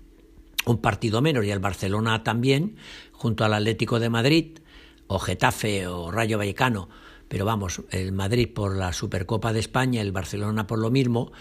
un 0.72 0.80
partido 0.80 1.22
menos 1.22 1.46
y 1.46 1.52
el 1.52 1.60
Barcelona 1.60 2.24
también, 2.24 2.76
junto 3.12 3.46
al 3.46 3.54
Atlético 3.54 4.00
de 4.00 4.10
Madrid, 4.10 4.60
o 5.08 5.20
Getafe 5.20 5.88
o 5.88 6.12
Rayo 6.12 6.38
Vallecano, 6.38 6.90
pero 7.28 7.46
vamos, 7.46 7.82
el 7.92 8.12
Madrid 8.12 8.50
por 8.54 8.76
la 8.76 8.94
Supercopa 8.94 9.54
de 9.54 9.60
España, 9.60 10.02
el 10.02 10.12
Barcelona 10.12 10.68
por 10.68 10.80
lo 10.80 10.92
mismo, 10.92 11.32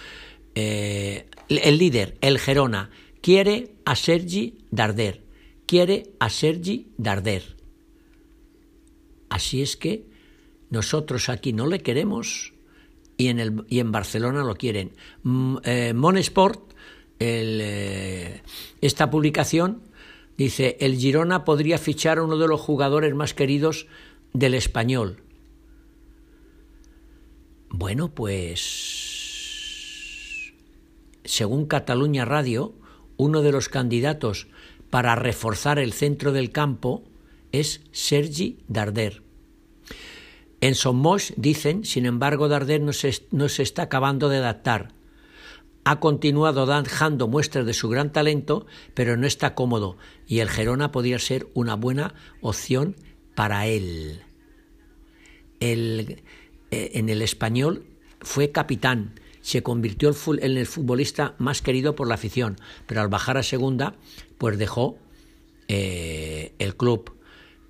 eh, 0.54 1.28
el 1.48 1.78
líder, 1.78 2.16
el 2.20 2.38
Gerona, 2.38 2.90
quiere 3.20 3.74
a 3.84 3.94
Sergi 3.94 4.58
Darder, 4.70 5.24
quiere 5.66 6.14
a 6.18 6.30
Sergi 6.30 6.92
Darder. 6.96 7.56
Así 9.28 9.62
es 9.62 9.76
que 9.76 10.06
nosotros 10.70 11.28
aquí 11.28 11.52
no 11.52 11.66
le 11.66 11.80
queremos 11.80 12.52
y 13.16 13.28
en, 13.28 13.38
el, 13.40 13.64
y 13.68 13.80
en 13.80 13.92
Barcelona 13.92 14.44
lo 14.44 14.54
quieren. 14.54 14.92
Mm, 15.22 15.56
eh, 15.64 15.92
Monesport, 15.94 16.65
eh, 17.20 18.42
esta 18.80 19.10
publicación, 19.10 19.82
dice, 20.36 20.76
el 20.80 20.96
Girona 20.96 21.44
podría 21.44 21.78
fichar 21.78 22.18
a 22.18 22.22
uno 22.22 22.36
de 22.38 22.48
los 22.48 22.60
jugadores 22.60 23.14
más 23.14 23.34
queridos 23.34 23.86
del 24.32 24.54
español. 24.54 25.22
Bueno, 27.70 28.08
pues, 28.14 28.94
según 31.24 31.66
Cataluña 31.66 32.24
Radio, 32.24 32.74
uno 33.16 33.42
de 33.42 33.52
los 33.52 33.68
candidatos 33.68 34.46
para 34.90 35.14
reforzar 35.14 35.78
el 35.78 35.92
centro 35.92 36.32
del 36.32 36.50
campo 36.52 37.02
es 37.52 37.82
Sergi 37.92 38.58
Darder. 38.68 39.22
En 40.60 40.74
Somos 40.74 41.32
dicen, 41.36 41.84
sin 41.84 42.06
embargo, 42.06 42.48
Darder 42.48 42.80
no 42.80 42.92
se, 42.92 43.12
no 43.30 43.48
se 43.48 43.62
está 43.62 43.82
acabando 43.82 44.28
de 44.28 44.38
adaptar. 44.38 44.95
Ha 45.88 46.00
continuado 46.00 46.66
dejando 46.66 47.28
muestras 47.28 47.64
de 47.64 47.72
su 47.72 47.88
gran 47.88 48.10
talento, 48.10 48.66
pero 48.92 49.16
no 49.16 49.24
está 49.24 49.54
cómodo 49.54 49.96
y 50.26 50.40
el 50.40 50.50
Gerona 50.50 50.90
podría 50.90 51.20
ser 51.20 51.46
una 51.54 51.76
buena 51.76 52.12
opción 52.40 52.96
para 53.36 53.68
él. 53.68 54.20
El, 55.60 56.24
eh, 56.72 56.90
en 56.94 57.08
el 57.08 57.22
español 57.22 57.86
fue 58.20 58.50
capitán, 58.50 59.14
se 59.42 59.62
convirtió 59.62 60.12
en 60.40 60.56
el 60.56 60.66
futbolista 60.66 61.36
más 61.38 61.62
querido 61.62 61.94
por 61.94 62.08
la 62.08 62.14
afición, 62.14 62.56
pero 62.88 63.00
al 63.00 63.08
bajar 63.08 63.36
a 63.36 63.44
segunda, 63.44 63.94
pues 64.38 64.58
dejó 64.58 64.98
eh, 65.68 66.52
el 66.58 66.76
club 66.76 67.14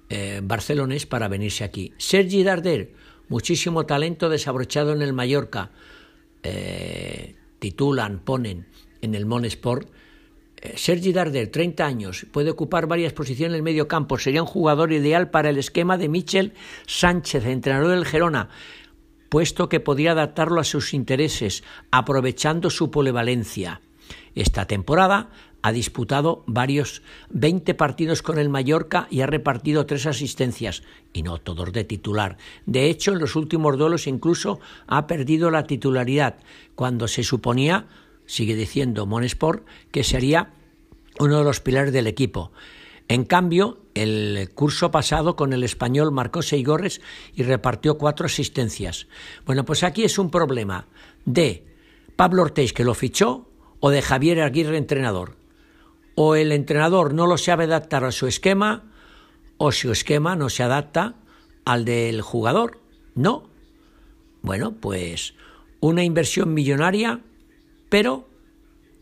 eh, 0.08 0.40
barcelonés 0.42 1.04
para 1.04 1.28
venirse 1.28 1.64
aquí. 1.64 1.92
Sergi 1.98 2.44
Darder, 2.44 2.94
muchísimo 3.28 3.84
talento 3.84 4.30
desabrochado 4.30 4.94
en 4.94 5.02
el 5.02 5.12
Mallorca. 5.12 5.70
Eh, 6.42 7.36
titulan, 7.58 8.20
ponen 8.20 8.66
en 9.00 9.14
el 9.14 9.26
Mon 9.26 9.44
Sport. 9.44 9.88
Eh, 10.60 10.74
Sergi 10.76 11.12
Darder, 11.12 11.48
30 11.48 11.84
años, 11.84 12.26
puede 12.32 12.50
ocupar 12.50 12.86
varias 12.86 13.12
posiciones 13.12 13.52
en 13.52 13.56
el 13.56 13.62
medio 13.62 13.88
campo. 13.88 14.18
Sería 14.18 14.42
un 14.42 14.48
jugador 14.48 14.92
ideal 14.92 15.30
para 15.30 15.50
el 15.50 15.58
esquema 15.58 15.98
de 15.98 16.08
Michel 16.08 16.54
Sánchez, 16.86 17.44
entrenador 17.46 17.90
del 17.90 18.06
Gerona, 18.06 18.48
puesto 19.28 19.68
que 19.68 19.80
podría 19.80 20.12
adaptarlo 20.12 20.60
a 20.60 20.64
sus 20.64 20.94
intereses, 20.94 21.62
aprovechando 21.90 22.70
su 22.70 22.90
polivalencia. 22.90 23.80
Esta 24.34 24.66
temporada 24.66 25.30
ha 25.66 25.72
disputado 25.72 26.44
varios 26.46 27.02
20 27.30 27.74
partidos 27.74 28.22
con 28.22 28.38
el 28.38 28.48
Mallorca 28.48 29.08
y 29.10 29.22
ha 29.22 29.26
repartido 29.26 29.84
tres 29.84 30.06
asistencias, 30.06 30.84
y 31.12 31.24
no 31.24 31.38
todos 31.38 31.72
de 31.72 31.82
titular. 31.82 32.36
De 32.66 32.88
hecho, 32.88 33.12
en 33.12 33.18
los 33.18 33.34
últimos 33.34 33.76
duelos 33.76 34.06
incluso 34.06 34.60
ha 34.86 35.08
perdido 35.08 35.50
la 35.50 35.66
titularidad, 35.66 36.36
cuando 36.76 37.08
se 37.08 37.24
suponía, 37.24 37.88
sigue 38.26 38.54
diciendo 38.54 39.06
Monesport, 39.06 39.66
que 39.90 40.04
sería 40.04 40.52
uno 41.18 41.38
de 41.38 41.44
los 41.44 41.58
pilares 41.58 41.92
del 41.92 42.06
equipo. 42.06 42.52
En 43.08 43.24
cambio, 43.24 43.80
el 43.94 44.48
curso 44.54 44.92
pasado 44.92 45.34
con 45.34 45.52
el 45.52 45.64
español 45.64 46.12
marcó 46.12 46.42
seis 46.42 46.64
goles 46.64 47.00
y 47.34 47.42
repartió 47.42 47.98
cuatro 47.98 48.26
asistencias. 48.26 49.08
Bueno, 49.44 49.64
pues 49.64 49.82
aquí 49.82 50.04
es 50.04 50.16
un 50.20 50.30
problema 50.30 50.86
de 51.24 51.66
Pablo 52.14 52.42
Ortiz 52.42 52.72
que 52.72 52.84
lo 52.84 52.94
fichó 52.94 53.48
o 53.80 53.90
de 53.90 54.00
Javier 54.00 54.42
Aguirre 54.42 54.78
entrenador. 54.78 55.44
O 56.16 56.34
el 56.34 56.50
entrenador 56.50 57.14
no 57.14 57.26
lo 57.26 57.38
sabe 57.38 57.64
adaptar 57.64 58.02
a 58.02 58.10
su 58.10 58.26
esquema 58.26 58.90
o 59.58 59.70
su 59.70 59.92
esquema 59.92 60.34
no 60.34 60.48
se 60.48 60.62
adapta 60.62 61.14
al 61.64 61.84
del 61.84 62.22
jugador. 62.22 62.80
No. 63.14 63.48
Bueno, 64.42 64.76
pues 64.80 65.34
una 65.80 66.04
inversión 66.04 66.54
millonaria, 66.54 67.20
pero 67.88 68.28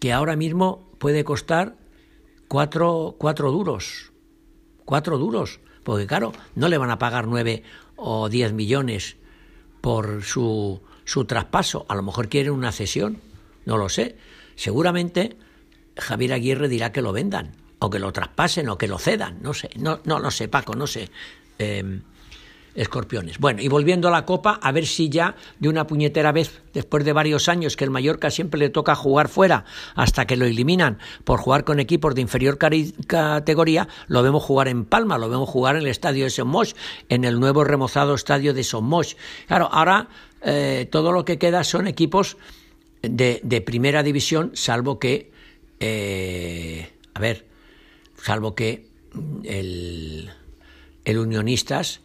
que 0.00 0.12
ahora 0.12 0.36
mismo 0.36 0.90
puede 0.98 1.24
costar 1.24 1.76
cuatro, 2.48 3.14
cuatro 3.18 3.52
duros. 3.52 4.12
Cuatro 4.84 5.16
duros. 5.16 5.60
Porque 5.84 6.06
claro, 6.06 6.32
no 6.56 6.68
le 6.68 6.78
van 6.78 6.90
a 6.90 6.98
pagar 6.98 7.28
nueve 7.28 7.62
o 7.96 8.28
diez 8.28 8.52
millones 8.52 9.16
por 9.80 10.24
su, 10.24 10.82
su 11.04 11.26
traspaso. 11.26 11.86
A 11.88 11.94
lo 11.94 12.02
mejor 12.02 12.28
quieren 12.28 12.52
una 12.52 12.72
cesión. 12.72 13.20
No 13.66 13.76
lo 13.76 13.88
sé. 13.88 14.16
Seguramente 14.56 15.36
Javier 15.96 16.32
Aguirre 16.32 16.68
dirá 16.68 16.92
que 16.92 17.02
lo 17.02 17.12
vendan, 17.12 17.52
o 17.78 17.90
que 17.90 17.98
lo 17.98 18.12
traspasen, 18.12 18.68
o 18.68 18.78
que 18.78 18.88
lo 18.88 18.98
cedan. 18.98 19.38
No 19.42 19.54
sé. 19.54 19.70
No, 19.76 20.00
no, 20.04 20.30
sé, 20.30 20.48
Paco, 20.48 20.74
no 20.74 20.86
sé. 20.86 21.10
Eh, 21.58 22.00
escorpiones. 22.74 23.38
Bueno, 23.38 23.62
y 23.62 23.68
volviendo 23.68 24.08
a 24.08 24.10
la 24.10 24.24
Copa, 24.24 24.58
a 24.60 24.72
ver 24.72 24.86
si 24.86 25.08
ya 25.08 25.36
de 25.58 25.68
una 25.68 25.86
puñetera 25.86 26.32
vez, 26.32 26.62
después 26.72 27.04
de 27.04 27.12
varios 27.12 27.48
años 27.48 27.76
que 27.76 27.84
el 27.84 27.90
Mallorca 27.90 28.30
siempre 28.30 28.58
le 28.58 28.68
toca 28.68 28.94
jugar 28.94 29.28
fuera 29.28 29.64
hasta 29.94 30.26
que 30.26 30.36
lo 30.36 30.44
eliminan 30.44 30.98
por 31.24 31.40
jugar 31.40 31.64
con 31.64 31.80
equipos 31.80 32.14
de 32.14 32.20
inferior 32.20 32.58
categoría, 32.58 33.88
lo 34.08 34.22
vemos 34.22 34.42
jugar 34.42 34.68
en 34.68 34.84
Palma, 34.84 35.18
lo 35.18 35.28
vemos 35.28 35.48
jugar 35.48 35.76
en 35.76 35.82
el 35.82 35.88
estadio 35.88 36.24
de 36.24 36.30
Somos, 36.30 36.74
en 37.08 37.24
el 37.24 37.38
nuevo 37.38 37.64
remozado 37.64 38.14
estadio 38.14 38.54
de 38.54 38.64
Somos. 38.64 39.16
Claro, 39.46 39.68
ahora 39.70 40.08
eh, 40.42 40.88
todo 40.90 41.12
lo 41.12 41.24
que 41.24 41.38
queda 41.38 41.64
son 41.64 41.86
equipos 41.86 42.36
de 43.02 43.62
primera 43.66 44.02
división, 44.02 44.52
salvo 44.54 44.98
que, 44.98 45.33
eh, 45.80 46.90
a 47.14 47.20
ver, 47.20 47.46
salvo 48.16 48.54
que 48.54 48.88
el, 49.44 50.30
el 51.04 51.18
Unionistas 51.18 52.00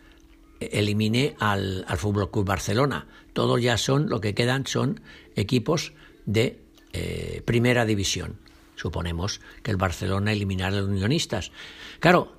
elimine 0.60 1.36
al, 1.40 1.86
al 1.88 1.98
Fútbol 1.98 2.32
Club 2.32 2.46
Barcelona. 2.46 3.08
Todos 3.34 3.62
ya 3.62 3.78
son, 3.78 4.10
lo 4.10 4.20
que 4.22 4.34
quedan 4.34 4.68
son 4.68 5.02
equipos 5.36 5.94
de 6.26 6.62
eh, 6.94 7.42
primera 7.46 7.86
división. 7.86 8.38
Suponemos 8.76 9.42
que 9.64 9.72
el 9.72 9.78
Barcelona 9.78 10.32
eliminará 10.32 10.78
a 10.78 10.82
los 10.82 10.90
unionistas. 10.90 11.52
Claro, 12.00 12.34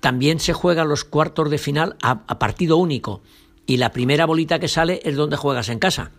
también 0.00 0.40
se 0.40 0.52
juegan 0.52 0.88
los 0.88 1.04
cuartos 1.04 1.50
de 1.50 1.58
final 1.58 1.96
a, 2.02 2.24
a, 2.26 2.38
partido 2.38 2.76
único 2.76 3.22
y 3.66 3.78
la 3.78 3.92
primera 3.92 4.26
bolita 4.26 4.58
que 4.58 4.68
sale 4.68 5.00
es 5.04 5.16
donde 5.16 5.36
juegas 5.36 5.68
en 5.68 5.78
casa. 5.78 6.12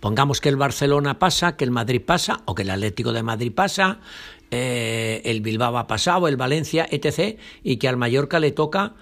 Pongamos 0.00 0.40
que 0.40 0.48
el 0.48 0.56
Barcelona 0.56 1.18
pasa, 1.18 1.56
que 1.56 1.64
el 1.64 1.70
Madrid 1.70 2.02
pasa 2.04 2.42
o 2.44 2.54
que 2.54 2.62
el 2.62 2.70
Atlético 2.70 3.12
de 3.12 3.22
Madrid 3.22 3.52
pasa, 3.52 4.00
eh, 4.50 5.22
el 5.24 5.40
Bilbao 5.40 5.76
ha 5.78 5.86
pasado, 5.86 6.28
el 6.28 6.36
Valencia, 6.36 6.86
etc. 6.90 7.38
y 7.62 7.76
que 7.76 7.88
al 7.88 7.96
Mallorca 7.96 8.38
le 8.40 8.52
toca 8.52 8.94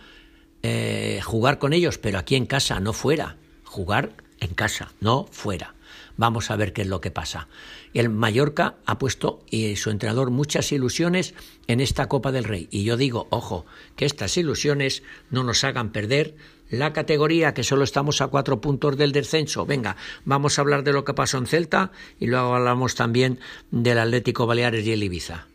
eh, 0.62 1.20
jugar 1.22 1.58
con 1.58 1.72
ellos, 1.72 1.98
pero 1.98 2.18
aquí 2.18 2.36
en 2.36 2.46
casa, 2.46 2.80
no 2.80 2.92
fuera. 2.92 3.36
Jugar 3.64 4.12
en 4.40 4.54
casa, 4.54 4.92
no 5.00 5.26
fuera. 5.30 5.74
Vamos 6.16 6.50
a 6.50 6.56
ver 6.56 6.72
qué 6.72 6.82
es 6.82 6.88
lo 6.88 7.00
que 7.00 7.10
pasa. 7.10 7.48
El 7.94 8.08
Mallorca 8.08 8.76
ha 8.86 8.98
puesto 8.98 9.42
y 9.50 9.76
su 9.76 9.90
entrenador 9.90 10.30
muchas 10.30 10.72
ilusiones 10.72 11.34
en 11.66 11.80
esta 11.80 12.08
Copa 12.08 12.32
del 12.32 12.44
Rey. 12.44 12.68
Y 12.70 12.84
yo 12.84 12.96
digo, 12.96 13.26
ojo, 13.30 13.66
que 13.96 14.04
estas 14.04 14.36
ilusiones 14.36 15.02
no 15.30 15.42
nos 15.42 15.64
hagan 15.64 15.90
perder 15.90 16.36
la 16.72 16.94
categoría, 16.94 17.52
que 17.52 17.64
solo 17.64 17.84
estamos 17.84 18.22
a 18.22 18.28
cuatro 18.28 18.60
puntos 18.60 18.96
del 18.96 19.12
descenso. 19.12 19.66
Venga, 19.66 19.96
vamos 20.24 20.58
a 20.58 20.62
hablar 20.62 20.82
de 20.82 20.92
lo 20.92 21.04
que 21.04 21.12
pasó 21.12 21.36
en 21.36 21.46
Celta 21.46 21.92
y 22.18 22.26
luego 22.26 22.54
hablamos 22.54 22.94
también 22.94 23.38
del 23.70 23.98
Atlético 23.98 24.46
Baleares 24.46 24.84
y 24.86 24.92
el 24.92 25.02
Ibiza. 25.02 25.46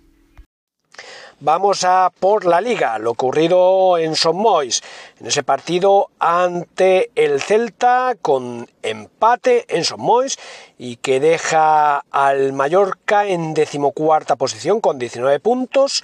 Vamos 1.40 1.84
a 1.84 2.12
por 2.20 2.46
la 2.46 2.62
liga, 2.62 2.98
lo 3.00 3.12
ocurrido 3.12 3.98
en 3.98 4.16
Sommois, 4.16 4.82
en 5.20 5.28
ese 5.28 5.44
partido 5.44 6.10
ante 6.20 7.10
el 7.16 7.42
Celta 7.42 8.16
con 8.22 8.68
empate 8.84 9.66
en 9.70 9.86
Sommois 9.86 10.38
y 10.78 10.98
que 10.98 11.20
deja 11.20 12.04
al 12.12 12.54
Mallorca 12.54 13.28
en 13.28 13.54
decimocuarta 13.54 14.36
posición 14.36 14.82
con 14.82 14.98
19 15.00 15.40
puntos 15.40 16.04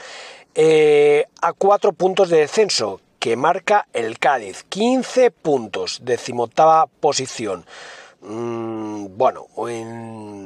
eh, 0.55 1.25
a 1.41 1.53
cuatro 1.53 1.93
puntos 1.93 2.29
de 2.29 2.37
descenso 2.37 2.99
que 3.23 3.37
marca 3.37 3.87
el 3.93 4.19
Cádiz, 4.19 4.65
15 4.67 5.31
puntos, 5.31 6.01
decimoctava 6.03 6.87
posición. 6.87 7.65
Mm, 8.19 9.15
bueno, 9.15 9.47
en 9.69 10.42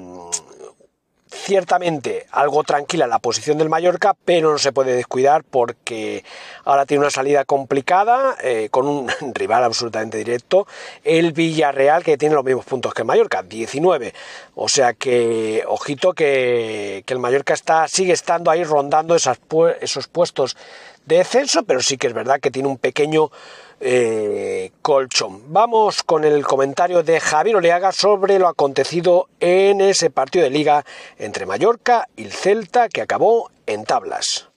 ciertamente 1.48 2.28
algo 2.32 2.66
tranquila 2.66 3.08
la 3.08 3.20
posición 3.20 3.58
del 3.58 3.70
Mallorca, 3.70 4.18
pero 4.26 4.52
no 4.52 4.58
se 4.58 4.74
puede 4.74 4.94
descuidar 4.94 5.46
porque 5.46 6.26
ahora 6.66 6.86
tiene 6.86 7.00
una 7.04 7.10
salida 7.10 7.46
complicada 7.46 8.36
eh, 8.44 8.68
con 8.70 8.86
un 8.86 9.10
rival 9.34 9.64
absolutamente 9.64 10.18
directo, 10.18 10.68
el 11.06 11.32
Villarreal, 11.32 12.04
que 12.04 12.18
tiene 12.18 12.36
los 12.36 12.44
mismos 12.44 12.66
puntos 12.66 12.94
que 12.94 13.04
el 13.04 13.08
Mallorca, 13.08 13.44
19. 13.44 14.14
O 14.56 14.68
sea 14.68 14.94
que, 14.94 15.64
ojito 15.66 16.12
que, 16.12 17.04
que 17.06 17.14
el 17.14 17.20
Mallorca 17.20 17.54
está, 17.54 17.88
sigue 17.88 18.12
estando 18.12 18.52
ahí 18.52 18.66
rondando 18.66 19.16
esos 19.16 20.08
puestos 20.10 20.58
de 21.06 21.20
descenso, 21.20 21.64
pero 21.64 21.82
sí 21.82 21.98
que 21.98 22.08
es 22.08 22.14
verdad 22.14 22.42
que 22.42 22.52
tiene 22.52 22.68
un 22.68 22.78
pequeño 22.78 23.32
eh, 23.80 24.72
colchón. 24.82 25.54
Vamos 25.54 26.04
con 26.04 26.24
el 26.24 26.46
comentario 26.46 27.04
de 27.04 27.20
Javier 27.20 27.58
Oleaga 27.58 27.92
sobre 27.92 28.40
lo 28.40 28.48
acontecido 28.48 29.30
en 29.40 29.82
ese 29.82 30.10
partido 30.10 30.44
de 30.44 30.52
liga 30.52 30.86
entre 31.18 31.46
Mallorca 31.46 32.08
y 32.16 32.24
el 32.24 32.32
Celta 32.32 32.90
que 32.90 33.02
acabó 33.02 33.52
en 33.66 33.84
tablas. 33.84 34.50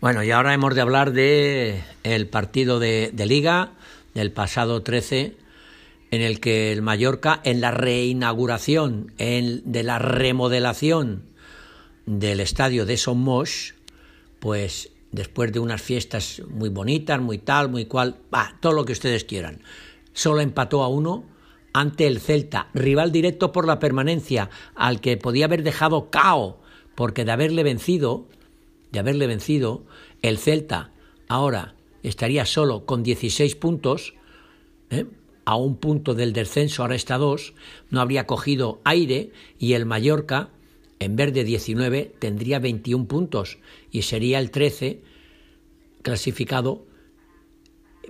Bueno, 0.00 0.22
y 0.22 0.30
ahora 0.30 0.54
hemos 0.54 0.74
de 0.74 0.80
hablar 0.80 1.12
de 1.12 1.82
el 2.02 2.28
partido 2.28 2.78
de, 2.78 3.12
liga 3.26 3.72
del 4.12 4.32
pasado 4.32 4.82
13 4.82 5.36
en 6.10 6.20
el 6.20 6.40
que 6.40 6.72
el 6.72 6.82
Mallorca 6.82 7.40
en 7.44 7.60
la 7.60 7.70
reinauguración 7.70 9.12
de 9.16 9.82
la 9.82 9.98
remodelación 9.98 11.24
del 12.06 12.40
estadio 12.40 12.86
de 12.86 12.96
Somos 12.96 13.74
pues 14.40 14.90
después 15.14 15.52
de 15.52 15.60
unas 15.60 15.80
fiestas 15.80 16.42
muy 16.48 16.68
bonitas, 16.68 17.20
muy 17.20 17.38
tal, 17.38 17.68
muy 17.68 17.86
cual, 17.86 18.16
todo 18.60 18.72
lo 18.72 18.84
que 18.84 18.92
ustedes 18.92 19.24
quieran. 19.24 19.62
Solo 20.12 20.40
empató 20.40 20.82
a 20.82 20.88
uno 20.88 21.24
ante 21.72 22.06
el 22.06 22.20
Celta, 22.20 22.68
rival 22.74 23.12
directo 23.12 23.52
por 23.52 23.66
la 23.66 23.78
permanencia, 23.78 24.50
al 24.74 25.00
que 25.00 25.16
podía 25.16 25.46
haber 25.46 25.62
dejado 25.62 26.10
cao, 26.10 26.60
porque 26.94 27.24
de 27.24 27.32
haberle 27.32 27.62
vencido, 27.62 28.26
de 28.92 29.00
haberle 29.00 29.26
vencido, 29.26 29.84
el 30.22 30.38
Celta 30.38 30.92
ahora 31.28 31.74
estaría 32.02 32.44
solo 32.44 32.84
con 32.86 33.02
16 33.02 33.56
puntos, 33.56 34.14
¿eh? 34.90 35.06
a 35.44 35.56
un 35.56 35.76
punto 35.76 36.14
del 36.14 36.32
descenso, 36.32 36.82
ahora 36.82 36.94
está 36.94 37.18
dos, 37.18 37.54
no 37.90 38.00
habría 38.00 38.26
cogido 38.26 38.80
aire 38.84 39.32
y 39.58 39.74
el 39.74 39.84
Mallorca 39.84 40.50
en 41.04 41.16
vez 41.16 41.32
de 41.32 41.44
19 41.44 42.14
tendría 42.18 42.58
21 42.58 43.06
puntos 43.06 43.58
y 43.90 44.02
sería 44.02 44.38
el 44.38 44.50
13 44.50 45.02
clasificado 46.02 46.86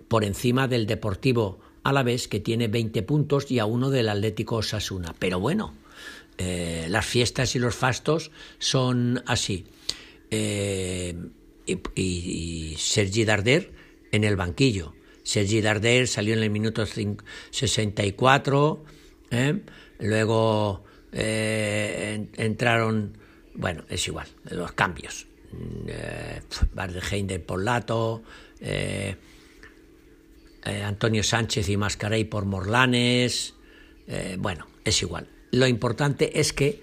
por 0.08 0.24
encima 0.24 0.68
del 0.68 0.86
Deportivo 0.86 1.60
Alavés 1.82 2.28
que 2.28 2.40
tiene 2.40 2.68
20 2.68 3.02
puntos 3.02 3.50
y 3.50 3.58
a 3.58 3.66
uno 3.66 3.90
del 3.90 4.08
Atlético 4.08 4.56
Osasuna. 4.56 5.14
Pero 5.18 5.38
bueno, 5.38 5.74
eh, 6.38 6.86
las 6.88 7.04
fiestas 7.06 7.54
y 7.54 7.58
los 7.58 7.74
fastos 7.74 8.30
son 8.58 9.22
así. 9.26 9.66
Eh, 10.30 11.14
y, 11.66 12.74
Sergi 12.78 13.24
Darder 13.24 13.72
en 14.12 14.24
el 14.24 14.36
banquillo. 14.36 14.94
Sergi 15.22 15.60
Darder 15.60 16.08
salió 16.08 16.34
en 16.34 16.42
el 16.42 16.50
minuto 16.50 16.84
64, 16.86 18.84
¿eh? 19.30 19.60
luego 19.98 20.84
eh, 21.14 22.26
entraron, 22.36 23.16
bueno, 23.54 23.84
es 23.88 24.06
igual, 24.08 24.26
los 24.50 24.72
cambios. 24.72 25.26
Eh, 25.86 26.40
de 27.22 27.38
Polato, 27.38 28.22
eh, 28.60 29.16
eh, 30.64 30.82
Antonio 30.82 31.22
Sánchez 31.22 31.68
y 31.68 31.76
Mascarey 31.76 32.24
por 32.24 32.44
Morlanes, 32.44 33.54
bueno, 34.38 34.66
es 34.84 35.00
igual. 35.02 35.28
Lo 35.50 35.66
importante 35.66 36.40
es 36.40 36.52
que 36.52 36.82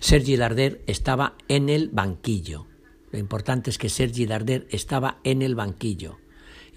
Sergi 0.00 0.36
Darder 0.36 0.80
estaba 0.86 1.36
en 1.48 1.68
el 1.68 1.90
banquillo. 1.90 2.66
Lo 3.12 3.18
importante 3.18 3.68
es 3.68 3.76
que 3.76 3.90
Sergi 3.90 4.24
Darder 4.24 4.66
estaba 4.70 5.18
en 5.24 5.42
el 5.42 5.54
banquillo 5.54 6.18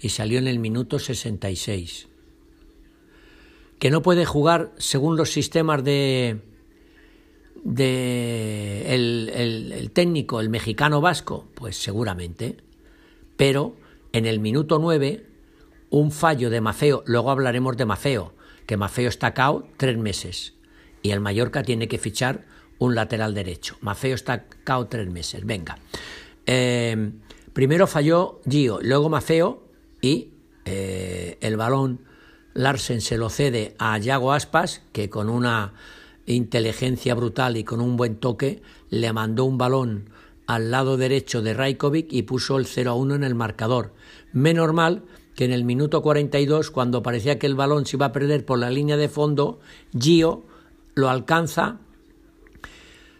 y 0.02 0.10
salió 0.10 0.38
en 0.38 0.48
el 0.48 0.58
minuto 0.58 0.98
66 0.98 2.09
que 3.80 3.90
no 3.90 4.02
puede 4.02 4.26
jugar 4.26 4.72
según 4.76 5.16
los 5.16 5.32
sistemas 5.32 5.82
de, 5.82 6.38
el, 7.64 9.30
el, 9.34 9.90
técnico, 9.90 10.40
el 10.40 10.50
mexicano 10.50 11.00
vasco, 11.00 11.48
pues 11.54 11.82
seguramente, 11.82 12.58
pero 13.38 13.74
en 14.12 14.26
el 14.26 14.38
minuto 14.38 14.78
9, 14.78 15.26
un 15.88 16.12
fallo 16.12 16.50
de 16.50 16.60
Mafeo, 16.60 17.02
luego 17.06 17.30
hablaremos 17.30 17.78
de 17.78 17.86
Mafeo, 17.86 18.34
que 18.66 18.76
Mafeo 18.76 19.08
está 19.08 19.32
cao 19.32 19.66
tres 19.78 19.96
meses, 19.96 20.52
y 21.02 21.12
el 21.12 21.20
Mallorca 21.20 21.62
tiene 21.62 21.88
que 21.88 21.96
fichar 21.96 22.44
un 22.78 22.94
lateral 22.94 23.32
derecho. 23.32 23.78
Mafeo 23.80 24.14
está 24.14 24.44
cao 24.62 24.88
tres 24.88 25.08
meses. 25.08 25.46
Venga. 25.46 25.78
Eh, 26.44 27.12
primero 27.54 27.86
falló 27.86 28.40
Gio, 28.46 28.78
luego 28.82 29.08
Mafeo 29.08 29.62
y 30.02 30.32
eh, 30.66 31.38
el 31.40 31.56
balón 31.56 32.09
Larsen 32.54 33.00
se 33.00 33.16
lo 33.16 33.30
cede 33.30 33.74
a 33.78 33.96
Yago 33.98 34.32
Aspas, 34.32 34.82
que 34.92 35.08
con 35.08 35.28
una 35.28 35.72
inteligencia 36.26 37.14
brutal 37.14 37.56
y 37.56 37.64
con 37.64 37.80
un 37.80 37.96
buen 37.96 38.16
toque 38.16 38.62
le 38.88 39.12
mandó 39.12 39.44
un 39.44 39.58
balón 39.58 40.10
al 40.46 40.70
lado 40.70 40.96
derecho 40.96 41.42
de 41.42 41.54
Rajkovic 41.54 42.12
y 42.12 42.22
puso 42.22 42.58
el 42.58 42.66
0 42.66 42.90
a 42.90 42.94
1 42.94 43.14
en 43.14 43.24
el 43.24 43.34
marcador. 43.34 43.94
Menos 44.32 44.72
mal 44.72 45.04
que 45.36 45.44
en 45.44 45.52
el 45.52 45.64
minuto 45.64 46.02
42, 46.02 46.70
cuando 46.70 47.02
parecía 47.02 47.38
que 47.38 47.46
el 47.46 47.54
balón 47.54 47.86
se 47.86 47.96
iba 47.96 48.06
a 48.06 48.12
perder 48.12 48.44
por 48.44 48.58
la 48.58 48.70
línea 48.70 48.96
de 48.96 49.08
fondo, 49.08 49.60
Gio 49.96 50.44
lo 50.94 51.08
alcanza, 51.08 51.78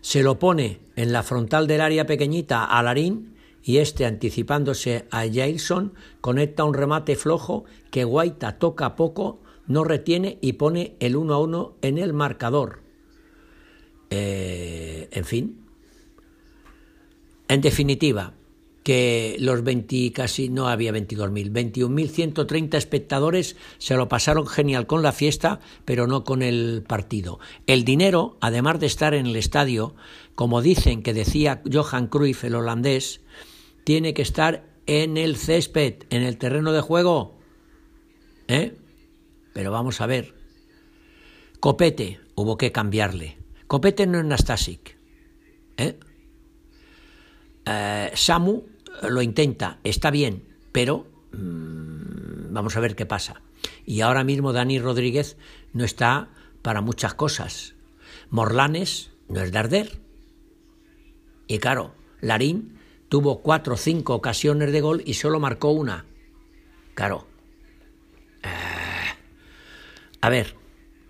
se 0.00 0.22
lo 0.22 0.38
pone 0.38 0.80
en 0.96 1.12
la 1.12 1.22
frontal 1.22 1.66
del 1.66 1.80
área 1.80 2.06
pequeñita 2.06 2.64
a 2.64 2.82
Larín 2.82 3.36
y 3.70 3.78
este, 3.78 4.04
anticipándose 4.04 5.06
a 5.12 5.20
Jailson, 5.32 5.94
conecta 6.20 6.64
un 6.64 6.74
remate 6.74 7.14
flojo 7.14 7.66
que 7.92 8.02
Guaita 8.02 8.58
toca 8.58 8.96
poco, 8.96 9.42
no 9.68 9.84
retiene 9.84 10.38
y 10.40 10.54
pone 10.54 10.96
el 10.98 11.14
1 11.14 11.32
a 11.32 11.38
1 11.38 11.76
en 11.82 11.98
el 11.98 12.12
marcador. 12.12 12.82
Eh, 14.10 15.08
en 15.12 15.24
fin. 15.24 15.60
En 17.46 17.60
definitiva, 17.60 18.34
que 18.82 19.36
los 19.38 19.62
20, 19.62 20.10
casi 20.12 20.48
no 20.48 20.66
había 20.66 20.90
22.000, 20.90 21.52
21.130 21.52 22.74
espectadores 22.76 23.54
se 23.78 23.94
lo 23.94 24.08
pasaron 24.08 24.48
genial 24.48 24.88
con 24.88 25.04
la 25.04 25.12
fiesta, 25.12 25.60
pero 25.84 26.08
no 26.08 26.24
con 26.24 26.42
el 26.42 26.82
partido. 26.84 27.38
El 27.68 27.84
dinero, 27.84 28.36
además 28.40 28.80
de 28.80 28.86
estar 28.86 29.14
en 29.14 29.26
el 29.26 29.36
estadio, 29.36 29.94
como 30.34 30.60
dicen 30.60 31.04
que 31.04 31.14
decía 31.14 31.62
Johan 31.70 32.08
Cruyff, 32.08 32.42
el 32.42 32.56
holandés, 32.56 33.20
tiene 33.90 34.14
que 34.14 34.22
estar 34.22 34.70
en 34.86 35.16
el 35.16 35.34
césped, 35.34 36.04
en 36.10 36.22
el 36.22 36.38
terreno 36.38 36.70
de 36.70 36.80
juego. 36.80 37.40
¿Eh? 38.46 38.78
Pero 39.52 39.72
vamos 39.72 40.00
a 40.00 40.06
ver. 40.06 40.32
Copete, 41.58 42.20
hubo 42.36 42.56
que 42.56 42.70
cambiarle. 42.70 43.38
Copete 43.66 44.06
no 44.06 44.20
es 44.20 44.24
Nastasic. 44.24 44.96
¿Eh? 45.76 45.98
Eh, 47.66 48.12
Samu 48.14 48.62
lo 49.08 49.22
intenta, 49.22 49.80
está 49.82 50.12
bien, 50.12 50.44
pero 50.70 51.10
mmm, 51.32 52.54
vamos 52.54 52.76
a 52.76 52.80
ver 52.80 52.94
qué 52.94 53.06
pasa. 53.06 53.42
Y 53.84 54.02
ahora 54.02 54.22
mismo 54.22 54.52
Dani 54.52 54.78
Rodríguez 54.78 55.36
no 55.72 55.84
está 55.84 56.28
para 56.62 56.80
muchas 56.80 57.14
cosas. 57.14 57.74
Morlanes 58.28 59.10
no 59.28 59.40
es 59.40 59.50
Darder. 59.50 59.98
Y 61.48 61.58
claro, 61.58 61.96
Larín 62.20 62.78
tuvo 63.10 63.42
cuatro 63.42 63.74
o 63.74 63.76
cinco 63.76 64.14
ocasiones 64.14 64.72
de 64.72 64.80
gol 64.80 65.02
y 65.04 65.14
solo 65.14 65.38
marcó 65.40 65.72
una. 65.72 66.06
Claro. 66.94 67.26
Eh, 68.42 68.48
a 70.22 70.28
ver, 70.30 70.54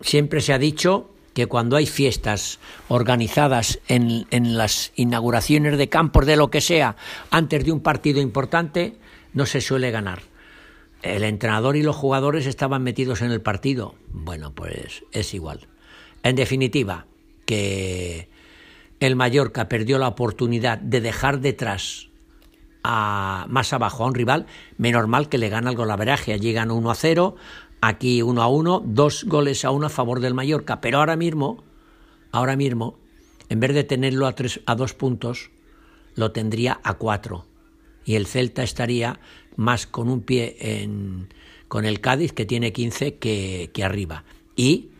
siempre 0.00 0.40
se 0.40 0.52
ha 0.52 0.58
dicho 0.58 1.10
que 1.34 1.46
cuando 1.46 1.76
hay 1.76 1.86
fiestas 1.86 2.58
organizadas 2.88 3.80
en, 3.86 4.26
en, 4.30 4.56
las 4.56 4.92
inauguraciones 4.96 5.78
de 5.78 5.88
campos 5.88 6.26
de 6.26 6.36
lo 6.36 6.50
que 6.50 6.62
sea 6.62 6.96
antes 7.30 7.64
de 7.64 7.70
un 7.70 7.80
partido 7.80 8.20
importante, 8.20 8.96
no 9.34 9.44
se 9.44 9.60
suele 9.60 9.90
ganar. 9.90 10.22
El 11.02 11.22
entrenador 11.22 11.76
y 11.76 11.82
los 11.82 11.96
jugadores 11.96 12.46
estaban 12.46 12.82
metidos 12.82 13.20
en 13.20 13.30
el 13.30 13.42
partido. 13.42 13.94
Bueno, 14.08 14.54
pues 14.54 15.04
es 15.12 15.34
igual. 15.34 15.68
En 16.22 16.34
definitiva, 16.34 17.06
que 17.44 18.29
el 19.00 19.16
Mallorca 19.16 19.68
perdió 19.68 19.98
la 19.98 20.08
oportunidad 20.08 20.78
de 20.78 21.00
dejar 21.00 21.40
detrás 21.40 22.08
a, 22.84 23.46
más 23.48 23.72
abajo 23.72 24.04
a 24.04 24.06
un 24.06 24.14
rival, 24.14 24.46
menos 24.76 25.08
mal 25.08 25.28
que 25.28 25.38
le 25.38 25.48
gana 25.48 25.70
el 25.70 25.76
golaveraje. 25.76 26.34
Allí 26.34 26.52
gana 26.52 26.74
1 26.74 26.90
a 26.90 26.94
0, 26.94 27.36
aquí 27.80 28.22
1 28.22 28.42
a 28.42 28.48
1, 28.48 28.82
dos 28.86 29.24
goles 29.24 29.64
a 29.64 29.70
uno 29.70 29.86
a 29.86 29.90
favor 29.90 30.20
del 30.20 30.34
Mallorca. 30.34 30.82
Pero 30.82 30.98
ahora 30.98 31.16
mismo, 31.16 31.64
ahora 32.30 32.56
mismo, 32.56 32.98
en 33.48 33.60
vez 33.60 33.74
de 33.74 33.84
tenerlo 33.84 34.26
a, 34.26 34.34
tres, 34.34 34.60
a 34.66 34.74
dos 34.74 34.92
puntos, 34.92 35.50
lo 36.14 36.32
tendría 36.32 36.80
a 36.84 36.94
cuatro. 36.94 37.46
Y 38.04 38.16
el 38.16 38.26
Celta 38.26 38.62
estaría 38.62 39.18
más 39.56 39.86
con 39.86 40.08
un 40.10 40.20
pie 40.20 40.56
en, 40.60 41.32
con 41.68 41.86
el 41.86 42.00
Cádiz, 42.00 42.32
que 42.32 42.44
tiene 42.44 42.72
15, 42.72 43.16
que, 43.16 43.70
que 43.72 43.84
arriba. 43.84 44.24
Y 44.56 44.90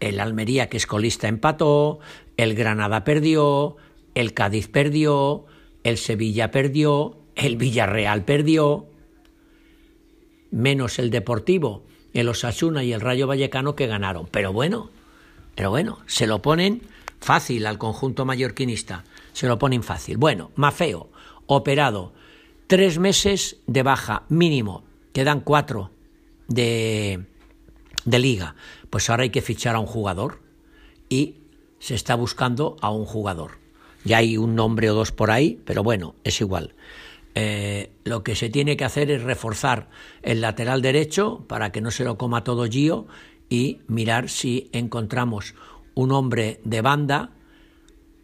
el 0.00 0.20
Almería, 0.20 0.68
que 0.68 0.76
es 0.76 0.86
colista, 0.86 1.28
empató, 1.28 1.98
el 2.36 2.54
Granada 2.54 3.04
perdió, 3.04 3.76
el 4.14 4.34
Cádiz 4.34 4.68
perdió, 4.68 5.44
el 5.82 5.98
Sevilla 5.98 6.50
perdió, 6.50 7.18
el 7.34 7.56
Villarreal 7.56 8.24
perdió, 8.24 8.86
menos 10.50 10.98
el 10.98 11.10
Deportivo, 11.10 11.84
el 12.12 12.28
Osasuna 12.28 12.84
y 12.84 12.92
el 12.92 13.00
Rayo 13.00 13.26
Vallecano 13.26 13.74
que 13.74 13.86
ganaron. 13.86 14.26
Pero 14.30 14.52
bueno, 14.52 14.90
pero 15.54 15.70
bueno, 15.70 15.98
se 16.06 16.26
lo 16.26 16.42
ponen 16.42 16.82
fácil 17.20 17.66
al 17.66 17.78
conjunto 17.78 18.24
mallorquinista, 18.24 19.04
se 19.32 19.48
lo 19.48 19.58
ponen 19.58 19.82
fácil. 19.82 20.16
Bueno, 20.16 20.50
Mafeo, 20.54 21.10
operado, 21.46 22.12
tres 22.66 22.98
meses 22.98 23.58
de 23.66 23.82
baja 23.82 24.24
mínimo, 24.28 24.84
quedan 25.12 25.40
cuatro 25.40 25.90
de, 26.48 27.24
de 28.04 28.18
liga. 28.18 28.54
Pues 28.90 29.10
ahora 29.10 29.24
hay 29.24 29.30
que 29.30 29.42
fichar 29.42 29.74
a 29.74 29.80
un 29.80 29.86
jugador 29.86 30.40
y 31.08 31.36
se 31.84 31.94
está 31.94 32.14
buscando 32.14 32.78
a 32.80 32.88
un 32.88 33.04
jugador. 33.04 33.58
Ya 34.04 34.16
hay 34.16 34.38
un 34.38 34.54
nombre 34.54 34.88
o 34.88 34.94
dos 34.94 35.12
por 35.12 35.30
ahí, 35.30 35.60
pero 35.66 35.82
bueno, 35.82 36.14
es 36.24 36.40
igual. 36.40 36.74
Eh, 37.34 37.92
lo 38.04 38.24
que 38.24 38.36
se 38.36 38.48
tiene 38.48 38.78
que 38.78 38.86
hacer 38.86 39.10
es 39.10 39.22
reforzar 39.22 39.90
el 40.22 40.40
lateral 40.40 40.80
derecho 40.80 41.44
para 41.46 41.72
que 41.72 41.82
no 41.82 41.90
se 41.90 42.04
lo 42.04 42.16
coma 42.16 42.42
todo 42.42 42.64
Gio 42.64 43.06
y 43.50 43.82
mirar 43.86 44.30
si 44.30 44.70
encontramos 44.72 45.54
un 45.92 46.12
hombre 46.12 46.58
de 46.64 46.80
banda, 46.80 47.32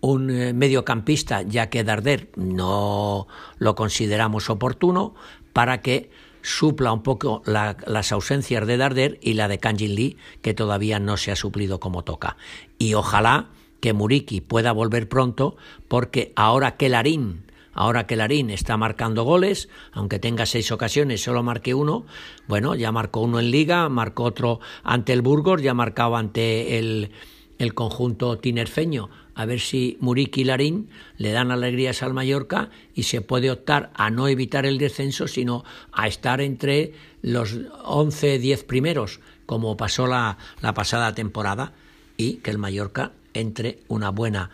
un 0.00 0.30
eh, 0.30 0.54
mediocampista, 0.54 1.42
ya 1.42 1.68
que 1.68 1.84
Darder 1.84 2.30
no 2.36 3.26
lo 3.58 3.74
consideramos 3.74 4.48
oportuno, 4.48 5.14
para 5.52 5.82
que 5.82 6.08
supla 6.42 6.92
un 6.92 7.02
poco 7.02 7.42
la, 7.44 7.76
las 7.86 8.12
ausencias 8.12 8.66
de 8.66 8.76
Darder 8.76 9.18
y 9.22 9.34
la 9.34 9.48
de 9.48 9.58
Kanjin 9.58 9.94
Lee, 9.94 10.16
que 10.42 10.54
todavía 10.54 10.98
no 10.98 11.16
se 11.16 11.32
ha 11.32 11.36
suplido 11.36 11.80
como 11.80 12.02
toca. 12.02 12.36
Y 12.78 12.94
ojalá 12.94 13.48
que 13.80 13.92
Muriki 13.92 14.40
pueda 14.40 14.72
volver 14.72 15.08
pronto, 15.08 15.56
porque 15.88 16.32
ahora 16.36 16.76
que 16.76 16.88
Larín, 16.88 17.44
ahora 17.72 18.06
que 18.06 18.16
Larín 18.16 18.50
está 18.50 18.76
marcando 18.76 19.24
goles, 19.24 19.68
aunque 19.92 20.18
tenga 20.18 20.46
seis 20.46 20.70
ocasiones, 20.70 21.22
solo 21.22 21.42
marque 21.42 21.74
uno, 21.74 22.04
bueno, 22.46 22.74
ya 22.74 22.92
marcó 22.92 23.20
uno 23.20 23.40
en 23.40 23.50
Liga, 23.50 23.88
marcó 23.88 24.24
otro 24.24 24.60
ante 24.82 25.12
el 25.12 25.22
Burgos, 25.22 25.62
ya 25.62 25.74
marcado 25.74 26.16
ante 26.16 26.78
el, 26.78 27.10
el 27.58 27.74
conjunto 27.74 28.38
tinerfeño. 28.38 29.08
A 29.40 29.46
ver 29.46 29.60
si 29.60 29.96
Muriki 30.00 30.42
y 30.42 30.44
Larín 30.44 30.90
le 31.16 31.32
dan 31.32 31.50
alegrías 31.50 32.02
al 32.02 32.12
Mallorca 32.12 32.68
y 32.94 33.04
se 33.04 33.22
puede 33.22 33.50
optar 33.50 33.90
a 33.94 34.10
no 34.10 34.28
evitar 34.28 34.66
el 34.66 34.76
descenso, 34.76 35.28
sino 35.28 35.64
a 35.92 36.08
estar 36.08 36.42
entre 36.42 36.92
los 37.22 37.56
11, 37.84 38.38
10 38.38 38.64
primeros, 38.64 39.20
como 39.46 39.78
pasó 39.78 40.06
la, 40.06 40.36
la 40.60 40.74
pasada 40.74 41.14
temporada, 41.14 41.72
y 42.18 42.34
que 42.34 42.50
el 42.50 42.58
Mallorca 42.58 43.12
entre 43.32 43.78
una 43.88 44.10
buena 44.10 44.50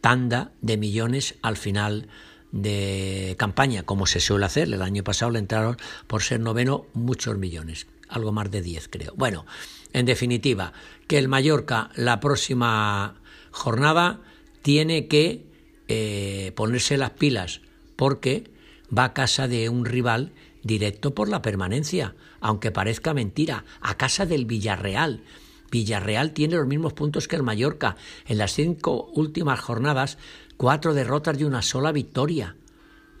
tanda 0.00 0.50
de 0.62 0.78
millones 0.78 1.36
al 1.40 1.56
final 1.56 2.08
de 2.50 3.36
campaña, 3.38 3.84
como 3.84 4.04
se 4.04 4.18
suele 4.18 4.46
hacer. 4.46 4.66
El 4.66 4.82
año 4.82 5.04
pasado 5.04 5.30
le 5.30 5.38
entraron 5.38 5.76
por 6.08 6.24
ser 6.24 6.40
noveno 6.40 6.86
muchos 6.92 7.38
millones, 7.38 7.86
algo 8.08 8.32
más 8.32 8.50
de 8.50 8.62
10 8.62 8.88
creo. 8.88 9.12
Bueno, 9.14 9.46
en 9.92 10.06
definitiva, 10.06 10.72
que 11.06 11.18
el 11.18 11.28
Mallorca 11.28 11.90
la 11.94 12.18
próxima 12.18 13.14
jornada 13.54 14.20
tiene 14.62 15.06
que 15.06 15.46
eh, 15.86 16.52
ponerse 16.56 16.98
las 16.98 17.10
pilas 17.10 17.60
porque 17.94 18.50
va 18.96 19.04
a 19.04 19.12
casa 19.14 19.46
de 19.46 19.68
un 19.68 19.84
rival 19.84 20.32
directo 20.62 21.14
por 21.14 21.28
la 21.28 21.40
permanencia, 21.40 22.16
aunque 22.40 22.72
parezca 22.72 23.14
mentira, 23.14 23.64
a 23.80 23.96
casa 23.96 24.26
del 24.26 24.44
Villarreal. 24.44 25.22
Villarreal 25.70 26.32
tiene 26.32 26.56
los 26.56 26.66
mismos 26.66 26.94
puntos 26.94 27.28
que 27.28 27.36
el 27.36 27.42
Mallorca. 27.42 27.96
En 28.26 28.38
las 28.38 28.52
cinco 28.52 29.10
últimas 29.14 29.60
jornadas, 29.60 30.18
cuatro 30.56 30.92
derrotas 30.92 31.40
y 31.40 31.44
una 31.44 31.62
sola 31.62 31.92
victoria. 31.92 32.56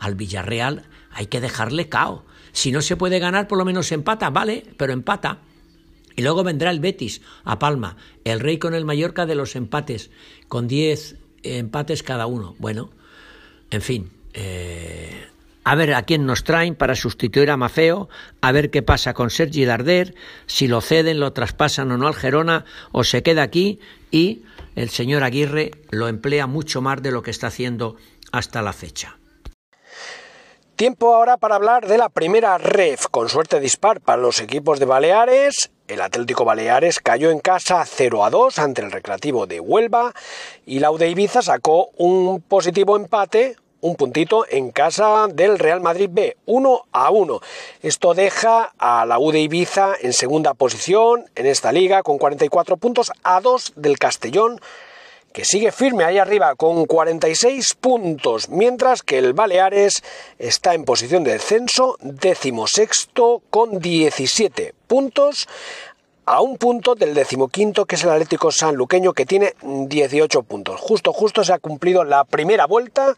Al 0.00 0.16
Villarreal 0.16 0.84
hay 1.10 1.26
que 1.26 1.40
dejarle 1.40 1.88
cao. 1.88 2.24
Si 2.52 2.72
no 2.72 2.82
se 2.82 2.96
puede 2.96 3.20
ganar, 3.20 3.46
por 3.46 3.58
lo 3.58 3.64
menos 3.64 3.92
empata, 3.92 4.30
vale, 4.30 4.64
pero 4.76 4.92
empata. 4.92 5.40
Y 6.16 6.22
luego 6.22 6.44
vendrá 6.44 6.70
el 6.70 6.80
Betis 6.80 7.22
a 7.44 7.58
Palma, 7.58 7.96
el 8.24 8.40
Rey 8.40 8.58
con 8.58 8.74
el 8.74 8.84
Mallorca 8.84 9.26
de 9.26 9.34
los 9.34 9.56
empates, 9.56 10.10
con 10.48 10.68
diez 10.68 11.16
empates 11.42 12.02
cada 12.02 12.26
uno. 12.26 12.54
Bueno, 12.58 12.90
en 13.70 13.82
fin, 13.82 14.10
eh, 14.32 15.28
a 15.64 15.74
ver 15.74 15.94
a 15.94 16.02
quién 16.02 16.26
nos 16.26 16.44
traen 16.44 16.74
para 16.74 16.94
sustituir 16.94 17.50
a 17.50 17.56
Mafeo, 17.56 18.08
a 18.40 18.52
ver 18.52 18.70
qué 18.70 18.82
pasa 18.82 19.14
con 19.14 19.30
Sergi 19.30 19.64
Darder, 19.64 20.14
si 20.46 20.68
lo 20.68 20.80
ceden, 20.80 21.20
lo 21.20 21.32
traspasan 21.32 21.90
o 21.90 21.96
no 21.96 22.06
al 22.06 22.14
Gerona, 22.14 22.64
o 22.92 23.02
se 23.02 23.22
queda 23.22 23.42
aquí 23.42 23.80
y 24.10 24.42
el 24.76 24.90
señor 24.90 25.22
Aguirre 25.22 25.72
lo 25.90 26.08
emplea 26.08 26.46
mucho 26.46 26.80
más 26.80 27.02
de 27.02 27.10
lo 27.10 27.22
que 27.22 27.30
está 27.30 27.48
haciendo 27.48 27.96
hasta 28.30 28.62
la 28.62 28.72
fecha. 28.72 29.18
Tiempo 30.76 31.14
ahora 31.14 31.36
para 31.36 31.54
hablar 31.54 31.86
de 31.86 31.98
la 31.98 32.08
primera 32.08 32.58
ref, 32.58 33.06
con 33.08 33.28
suerte 33.28 33.60
dispar 33.60 34.00
para 34.00 34.20
los 34.20 34.40
equipos 34.40 34.80
de 34.80 34.86
Baleares. 34.86 35.70
El 35.86 36.00
Atlético 36.00 36.46
Baleares 36.46 36.98
cayó 36.98 37.30
en 37.30 37.40
casa 37.40 37.84
0 37.84 38.24
a 38.24 38.30
2 38.30 38.58
ante 38.58 38.80
el 38.80 38.90
Recreativo 38.90 39.46
de 39.46 39.60
Huelva 39.60 40.14
y 40.64 40.78
la 40.78 40.90
UD 40.90 41.02
Ibiza 41.02 41.42
sacó 41.42 41.90
un 41.98 42.40
positivo 42.40 42.96
empate, 42.96 43.56
un 43.82 43.94
puntito 43.94 44.46
en 44.48 44.70
casa 44.70 45.26
del 45.30 45.58
Real 45.58 45.82
Madrid 45.82 46.08
B, 46.10 46.38
1 46.46 46.86
a 46.90 47.10
1. 47.10 47.40
Esto 47.82 48.14
deja 48.14 48.72
a 48.78 49.04
la 49.04 49.18
UD 49.18 49.34
Ibiza 49.34 49.92
en 50.00 50.14
segunda 50.14 50.54
posición 50.54 51.26
en 51.34 51.44
esta 51.44 51.70
liga 51.70 52.02
con 52.02 52.16
44 52.16 52.78
puntos 52.78 53.12
a 53.22 53.42
2 53.42 53.74
del 53.76 53.98
Castellón 53.98 54.62
que 55.34 55.44
sigue 55.44 55.72
firme 55.72 56.04
ahí 56.04 56.18
arriba 56.18 56.54
con 56.54 56.86
46 56.86 57.74
puntos, 57.74 58.48
mientras 58.50 59.02
que 59.02 59.18
el 59.18 59.32
Baleares 59.32 60.04
está 60.38 60.74
en 60.74 60.84
posición 60.84 61.24
de 61.24 61.32
descenso, 61.32 61.96
décimo 62.00 62.68
sexto 62.68 63.42
con 63.50 63.80
17 63.80 64.74
puntos, 64.86 65.48
a 66.26 66.40
un 66.40 66.56
punto 66.56 66.94
del 66.94 67.14
decimoquinto 67.14 67.84
que 67.84 67.96
es 67.96 68.04
el 68.04 68.10
Atlético 68.10 68.50
Sanluqueño 68.50 69.12
que 69.12 69.26
tiene 69.26 69.54
18 69.62 70.42
puntos. 70.42 70.80
Justo, 70.80 71.12
justo 71.12 71.44
se 71.44 71.52
ha 71.52 71.58
cumplido 71.58 72.04
la 72.04 72.24
primera 72.24 72.66
vuelta 72.66 73.14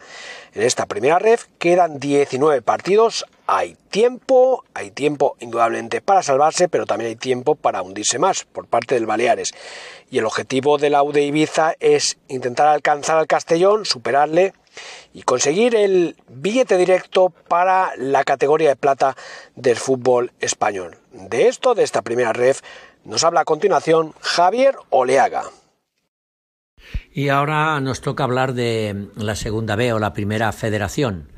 en 0.55 0.63
esta 0.63 0.87
primera 0.87 1.19
ref, 1.19 1.45
quedan 1.59 2.01
19 2.01 2.63
partidos, 2.63 3.27
hay 3.47 3.77
tiempo, 3.91 4.65
hay 4.75 4.91
tiempo 4.91 5.37
indudablemente 5.39 6.01
para 6.01 6.23
salvarse, 6.23 6.69
pero 6.69 6.87
también 6.87 7.11
hay 7.11 7.17
tiempo 7.17 7.55
para 7.55 7.83
hundirse 7.83 8.19
más 8.19 8.45
por 8.45 8.67
parte 8.67 8.95
del 8.95 9.07
Baleares. 9.07 9.53
Y 10.11 10.19
el 10.19 10.25
objetivo 10.25 10.79
de 10.79 10.91
la 10.91 11.03
UD 11.03 11.17
Ibiza 11.17 11.75
es 11.79 12.17
intentar 12.29 12.69
alcanzar 12.69 13.19
al 13.19 13.27
Castellón, 13.27 13.85
superarle 13.85 14.55
y 15.13 15.23
conseguir 15.23 15.75
el 15.75 16.17
billete 16.29 16.77
directo 16.77 17.31
para 17.49 17.93
la 17.97 18.25
categoría 18.25 18.71
de 18.71 18.77
plata 18.77 19.17
del 19.55 19.77
fútbol 19.77 20.33
español. 20.41 20.99
De 21.13 21.49
esto, 21.49 21.75
de 21.75 21.85
esta 21.85 22.03
primera 22.03 22.33
ref, 22.33 22.63
nos 23.07 23.25
habla 23.25 23.41
a 23.41 23.45
continuación 23.45 24.13
Javier 24.21 24.77
Oleaga. 24.91 25.45
Y 27.13 27.29
ahora 27.29 27.81
nos 27.81 28.01
toca 28.01 28.25
hablar 28.25 28.53
de 28.53 29.09
la 29.17 29.37
segunda 29.37 29.77
B 29.77 29.93
o 29.93 29.99
la 29.99 30.13
primera 30.13 30.53
federación. 30.53 31.31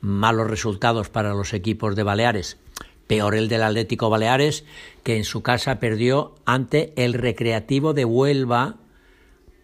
Malos 0.00 0.48
resultados 0.48 1.08
para 1.08 1.34
los 1.34 1.52
equipos 1.54 1.96
de 1.96 2.02
Baleares. 2.02 2.58
Peor 3.06 3.34
el 3.34 3.48
del 3.48 3.62
Atlético 3.62 4.10
Baleares, 4.10 4.64
que 5.02 5.16
en 5.16 5.24
su 5.24 5.42
casa 5.42 5.78
perdió 5.78 6.34
ante 6.44 6.92
el 6.96 7.14
Recreativo 7.14 7.92
de 7.94 8.04
Huelva 8.04 8.76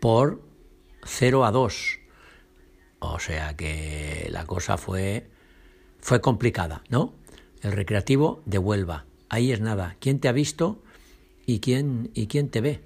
por 0.00 0.42
0 1.04 1.44
a 1.44 1.50
2. 1.50 1.98
O 2.98 3.18
sea 3.18 3.56
que 3.56 4.28
la 4.30 4.44
cosa 4.44 4.76
fue, 4.76 5.30
fue 6.00 6.20
complicada, 6.20 6.82
¿no? 6.88 7.14
El 7.62 7.72
Recreativo 7.72 8.42
de 8.44 8.58
Huelva. 8.58 9.06
Ahí 9.28 9.52
es 9.52 9.60
nada. 9.60 9.96
¿Quién 10.00 10.20
te 10.20 10.28
ha 10.28 10.32
visto? 10.32 10.82
Y 11.50 11.58
quién, 11.58 12.10
y 12.14 12.28
quién 12.28 12.48
te 12.48 12.60
ve. 12.60 12.80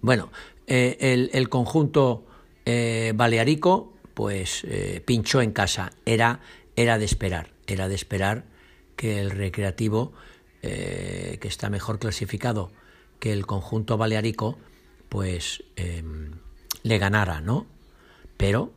Bueno, 0.00 0.32
eh, 0.66 1.28
el, 1.32 1.48
conjunto 1.48 2.26
eh, 2.64 3.12
balearico 3.14 3.92
pues 4.14 4.64
eh, 4.64 5.02
pinchó 5.04 5.42
en 5.42 5.52
casa, 5.52 5.92
era, 6.06 6.40
era 6.76 6.98
de 6.98 7.04
esperar, 7.04 7.50
era 7.66 7.88
de 7.88 7.94
esperar 7.94 8.44
que 8.96 9.20
el 9.20 9.30
recreativo, 9.30 10.12
que 10.62 11.40
está 11.42 11.70
mejor 11.70 11.98
clasificado 11.98 12.70
que 13.18 13.32
el 13.32 13.46
conjunto 13.46 13.98
balearico, 13.98 14.58
pues 15.08 15.64
em, 15.74 16.34
le 16.84 16.98
ganara, 16.98 17.40
¿no? 17.40 17.66
Pero, 18.36 18.72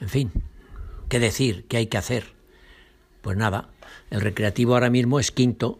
en 0.00 0.08
fin, 0.08 0.32
¿qué 1.08 1.20
decir? 1.20 1.66
¿Qué 1.68 1.76
hay 1.76 1.86
que 1.86 1.98
hacer? 1.98 2.32
Pues 3.22 3.36
nada, 3.36 3.70
el 4.10 4.20
recreativo 4.20 4.74
ahora 4.74 4.90
mismo 4.90 5.20
es 5.20 5.30
quinto 5.30 5.78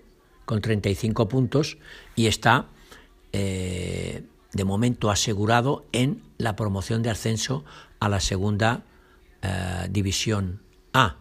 con 0.48 0.62
35 0.62 1.28
puntos 1.28 1.76
y 2.16 2.26
está 2.26 2.68
eh, 3.34 4.22
de 4.54 4.64
momento 4.64 5.11
asegurado 5.11 5.84
en 5.92 6.22
la 6.38 6.56
promoción 6.56 7.02
de 7.02 7.11
ascenso 7.11 7.66
a 8.00 8.08
la 8.08 8.18
segunda 8.18 8.87
eh, 9.42 9.88
división 9.90 10.62
A. 10.94 11.18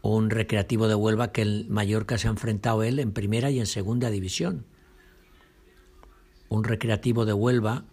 Un 0.00 0.30
recreativo 0.30 0.88
de 0.88 0.94
Huelva 0.94 1.30
que 1.30 1.42
el 1.42 1.66
Mallorca 1.68 2.16
se 2.16 2.26
ha 2.26 2.30
enfrentado 2.30 2.82
él 2.84 3.00
en 3.00 3.12
primera 3.12 3.50
y 3.50 3.58
en 3.60 3.66
segunda 3.66 4.08
división. 4.08 4.64
Un 6.48 6.64
recreativo 6.64 7.26
de 7.26 7.34
Huelva 7.34 7.84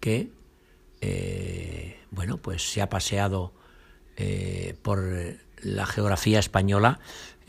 que, 0.00 0.32
eh, 1.02 1.98
bueno, 2.10 2.38
pues 2.38 2.62
se 2.72 2.80
ha 2.80 2.88
paseado 2.88 3.52
por 4.82 5.00
la 5.62 5.86
geografía 5.86 6.38
española 6.38 7.00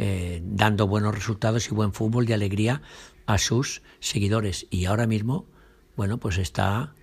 eh, 0.04 0.42
dando 0.44 0.88
buenos 0.88 1.14
resultados 1.14 1.68
y 1.68 1.76
buen 1.76 1.94
fútbol 1.94 2.28
y 2.28 2.34
alegría 2.34 2.82
a 3.28 3.38
sus 3.38 3.84
seguidores. 4.00 4.66
Y 4.72 4.86
ahora 4.86 5.06
mismo, 5.06 5.46
bueno, 5.96 6.18
pues 6.18 6.40
está 6.40 6.96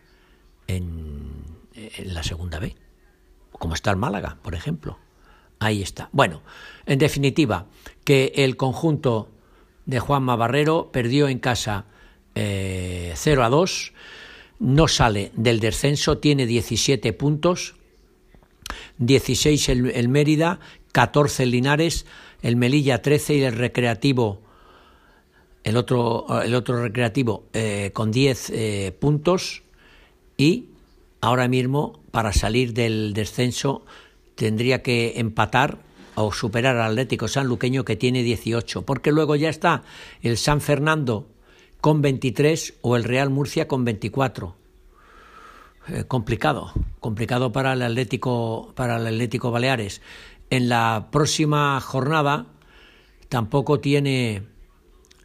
en, 0.66 1.44
la 2.02 2.24
segunda 2.24 2.58
B, 2.58 2.74
como 3.52 3.74
está 3.74 3.92
el 3.92 3.98
Málaga, 3.98 4.38
por 4.42 4.56
ejemplo. 4.56 4.98
Ahí 5.60 5.80
está. 5.80 6.08
Bueno, 6.10 6.42
en 6.86 6.98
definitiva, 6.98 7.66
que 8.02 8.32
el 8.34 8.56
conjunto 8.56 9.30
de 9.86 10.00
Juanma 10.00 10.34
Barrero 10.34 10.90
perdió 10.90 11.28
en 11.28 11.38
casa 11.38 11.84
0 12.34 12.34
eh, 12.34 13.14
a 13.40 13.48
2, 13.48 13.92
no 14.58 14.88
sale 14.88 15.30
del 15.36 15.60
descenso, 15.60 16.18
tiene 16.18 16.46
17 16.46 17.12
puntos, 17.12 17.76
16 18.98 19.68
el 19.68 20.08
Mérida, 20.08 20.58
14 20.90 21.44
el 21.44 21.52
Linares, 21.52 22.04
el 22.42 22.56
Melilla 22.56 23.02
13 23.02 23.34
y 23.34 23.42
el 23.42 23.54
Recreativo, 23.54 24.40
el 25.64 25.76
otro, 25.76 26.42
el 26.42 26.54
otro 26.54 26.82
Recreativo 26.82 27.44
eh, 27.52 27.90
con 27.92 28.10
10 28.10 28.50
eh, 28.50 28.96
puntos 28.98 29.62
y 30.36 30.66
ahora 31.20 31.48
mismo 31.48 32.00
para 32.10 32.32
salir 32.32 32.72
del 32.74 33.12
descenso 33.12 33.84
tendría 34.34 34.82
que 34.82 35.18
empatar 35.18 35.78
o 36.14 36.32
superar 36.32 36.76
al 36.76 36.92
Atlético 36.92 37.28
Sanluqueño 37.28 37.84
que 37.84 37.96
tiene 37.96 38.22
18, 38.22 38.82
porque 38.82 39.12
luego 39.12 39.36
ya 39.36 39.48
está 39.48 39.82
el 40.22 40.36
San 40.36 40.60
Fernando 40.60 41.26
con 41.80 42.02
23 42.02 42.74
o 42.82 42.96
el 42.96 43.04
Real 43.04 43.30
Murcia 43.30 43.68
con 43.68 43.84
24. 43.84 44.56
Eh, 45.88 46.04
complicado, 46.06 46.72
complicado 47.00 47.52
para 47.52 47.72
el 47.72 47.82
Atlético 47.82 48.72
para 48.74 48.96
el 48.96 49.06
Atlético 49.06 49.50
Baleares 49.50 50.02
en 50.50 50.68
la 50.68 51.08
próxima 51.10 51.80
jornada 51.80 52.46
tampoco 53.28 53.80
tiene, 53.80 54.42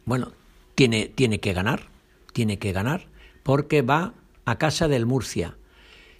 bueno, 0.04 0.32
tiene, 0.74 1.08
tiene 1.08 1.40
que 1.40 1.52
ganar, 1.52 1.88
tiene 2.32 2.58
que 2.58 2.72
ganar, 2.72 3.06
porque 3.42 3.82
va 3.82 4.14
a 4.44 4.58
casa 4.58 4.88
del 4.88 5.06
Murcia. 5.06 5.56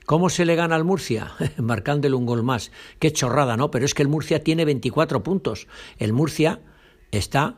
¿Cómo 0.06 0.28
se 0.28 0.44
le 0.44 0.54
gana 0.54 0.76
al 0.76 0.84
Murcia? 0.84 1.32
Marcándole 1.56 2.14
un 2.14 2.26
gol 2.26 2.42
más. 2.42 2.70
Qué 2.98 3.12
chorrada, 3.12 3.56
¿no? 3.56 3.70
Pero 3.70 3.84
es 3.84 3.94
que 3.94 4.02
el 4.02 4.08
Murcia 4.08 4.42
tiene 4.42 4.64
24 4.64 5.22
puntos. 5.22 5.66
El 5.98 6.12
Murcia 6.12 6.60
está 7.10 7.56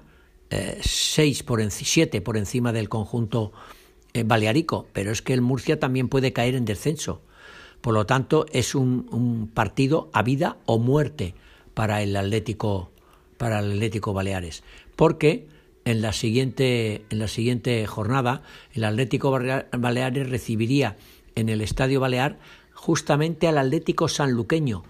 6 0.50 1.40
eh, 1.40 1.44
por 1.44 1.70
7 1.70 2.20
por 2.20 2.36
encima 2.36 2.72
del 2.72 2.88
conjunto 2.88 3.52
eh, 4.12 4.22
balearico, 4.24 4.86
pero 4.92 5.10
es 5.10 5.22
que 5.22 5.32
el 5.32 5.42
Murcia 5.42 5.80
también 5.80 6.08
puede 6.08 6.32
caer 6.32 6.54
en 6.54 6.64
descenso. 6.64 7.22
Por 7.86 7.94
lo 7.94 8.04
tanto, 8.04 8.46
es 8.50 8.74
un, 8.74 9.48
partido 9.54 10.10
a 10.12 10.24
vida 10.24 10.56
o 10.66 10.80
muerte 10.80 11.36
para 11.72 12.02
el 12.02 12.16
Atlético, 12.16 12.90
para 13.36 13.60
el 13.60 13.74
Atlético 13.74 14.12
Baleares, 14.12 14.64
porque 14.96 15.46
en 15.84 16.02
la 16.02 16.12
siguiente, 16.12 17.04
en 17.10 17.20
la 17.20 17.28
siguiente 17.28 17.86
jornada 17.86 18.42
el 18.72 18.82
Atlético 18.82 19.30
Baleares 19.30 20.28
recibiría 20.28 20.96
en 21.36 21.48
el 21.48 21.60
Estadio 21.60 22.00
Balear 22.00 22.40
justamente 22.74 23.46
al 23.46 23.56
Atlético 23.56 24.08
Sanluqueño, 24.08 24.82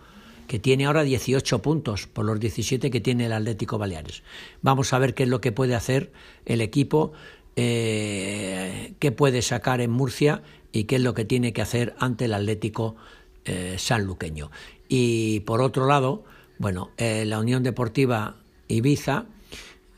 que 0.49 0.59
tiene 0.59 0.87
ahora 0.87 1.03
18 1.03 1.61
puntos 1.61 2.07
por 2.07 2.25
los 2.25 2.41
17 2.41 2.91
que 2.91 3.03
tiene 3.03 3.27
el 3.27 3.35
Atlético 3.35 3.77
Baleares. 3.77 4.23
Vamos 4.63 4.95
a 4.95 4.99
ver 4.99 5.13
qué 5.13 5.25
es 5.25 5.29
lo 5.29 5.43
que 5.43 5.53
puede 5.53 5.75
hacer 5.75 6.13
el 6.47 6.63
equipo, 6.63 7.13
eh, 7.57 8.95
qué 8.99 9.13
puede 9.13 9.43
sacar 9.43 9.83
en 9.83 9.91
Murcia 9.91 10.43
y 10.77 10.85
qué 10.85 10.97
es 10.97 11.03
lo 11.03 11.15
que 11.15 11.25
tiene 11.25 11.55
que 11.55 11.63
hacer 11.63 11.95
ante 11.99 12.27
el 12.27 12.35
Atlético 12.35 12.97
eh, 13.47 13.77
sanluqueño. 13.79 14.51
Y 14.89 15.41
por 15.41 15.63
otro 15.63 15.87
lado, 15.87 16.25
bueno, 16.59 16.91
eh, 16.99 17.25
la 17.25 17.39
Unión 17.39 17.63
Deportiva 17.63 18.37
Ibiza 18.69 19.25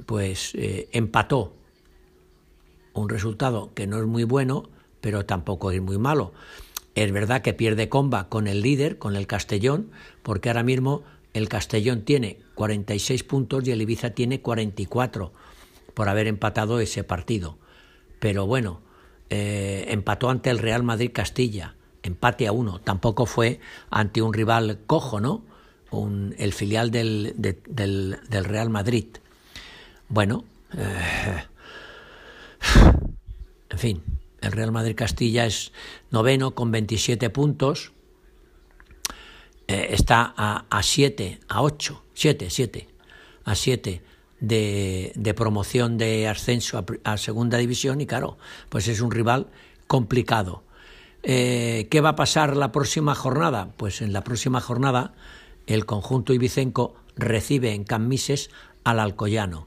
pues 0.07 0.55
eh, 0.55 0.89
empató 0.93 1.53
un 2.93 3.09
resultado 3.09 3.75
que 3.75 3.89
no 3.89 3.99
es 3.99 4.07
muy 4.07 4.23
bueno, 4.23 4.69
pero 5.01 5.27
tampoco 5.27 5.73
es 5.73 5.83
muy 5.83 5.99
malo. 5.99 6.33
Es 6.95 7.11
verdad 7.11 7.43
que 7.43 7.55
pierde 7.55 7.89
comba 7.89 8.29
con 8.29 8.47
el 8.47 8.63
líder, 8.63 8.99
con 8.99 9.17
el 9.17 9.27
Castellón, 9.27 9.91
porque 10.23 10.49
ahora 10.49 10.63
mismo 10.63 11.03
el 11.35 11.49
Castellón 11.49 12.03
tiene 12.03 12.39
46 12.55 13.25
puntos 13.25 13.67
y 13.67 13.73
el 13.73 13.83
Ibiza 13.83 14.11
tiene 14.11 14.43
44 14.43 15.33
por 15.95 16.09
haber 16.09 16.29
empatado 16.29 16.79
ese 16.79 17.03
partido. 17.03 17.59
Pero 18.21 18.47
bueno, 18.47 18.81
eh, 19.31 19.87
empató 19.89 20.31
ante 20.31 20.51
el 20.51 20.59
Real 20.59 20.83
Madrid 20.83 21.11
Castilla, 21.13 21.75
empate 22.03 22.47
a 22.47 22.53
uno. 22.53 22.81
Tampoco 22.81 23.27
fue 23.27 23.61
ante 23.91 24.23
un 24.23 24.33
rival 24.33 24.81
cojo, 24.87 25.21
¿no? 25.21 25.45
Un, 25.91 26.35
el 26.39 26.53
filial 26.53 26.91
del, 26.91 27.35
del, 27.37 28.19
del, 28.29 28.45
Real 28.45 28.71
Madrid. 28.71 29.07
Bueno, 30.09 30.45
eh, 30.77 31.45
en 33.71 33.79
fin, 33.79 34.03
el 34.41 34.53
Real 34.53 34.73
Madrid 34.73 34.95
Castilla 34.95 35.47
es 35.47 35.73
noveno 36.11 36.55
con 36.55 36.71
27 36.71 37.31
puntos. 37.31 37.93
Eh, 39.67 39.89
está 39.91 40.35
a 40.37 40.83
7, 40.83 41.41
a 41.49 41.63
8, 41.63 42.03
7, 42.15 42.49
7, 42.49 42.89
a 43.45 43.55
7 43.55 44.03
de, 44.41 45.13
de, 45.15 45.35
promoción 45.35 45.99
de 45.99 46.29
ascenso 46.29 46.79
a, 46.79 47.13
a, 47.13 47.17
segunda 47.17 47.59
división 47.59 48.01
y 48.01 48.07
claro, 48.07 48.39
pues 48.69 48.89
es 48.89 49.01
un 49.01 49.11
rival 49.11 49.49
complicado. 49.87 50.63
Eh, 51.23 51.89
¿Qué 51.91 52.01
va 52.01 52.11
a 52.11 52.17
pasar 52.17 52.57
la 52.57 52.71
próxima 52.73 53.15
jornada? 53.15 53.73
Pues 53.77 54.01
en 54.03 54.13
la 54.13 54.23
próxima 54.23 54.61
jornada 54.61 55.15
el 55.67 55.85
conjunto 55.87 56.33
ibicenco 56.33 56.95
recibe 57.17 57.73
en 57.73 57.85
Camises 57.85 58.51
al 58.85 59.01
Alcoyano, 59.01 59.67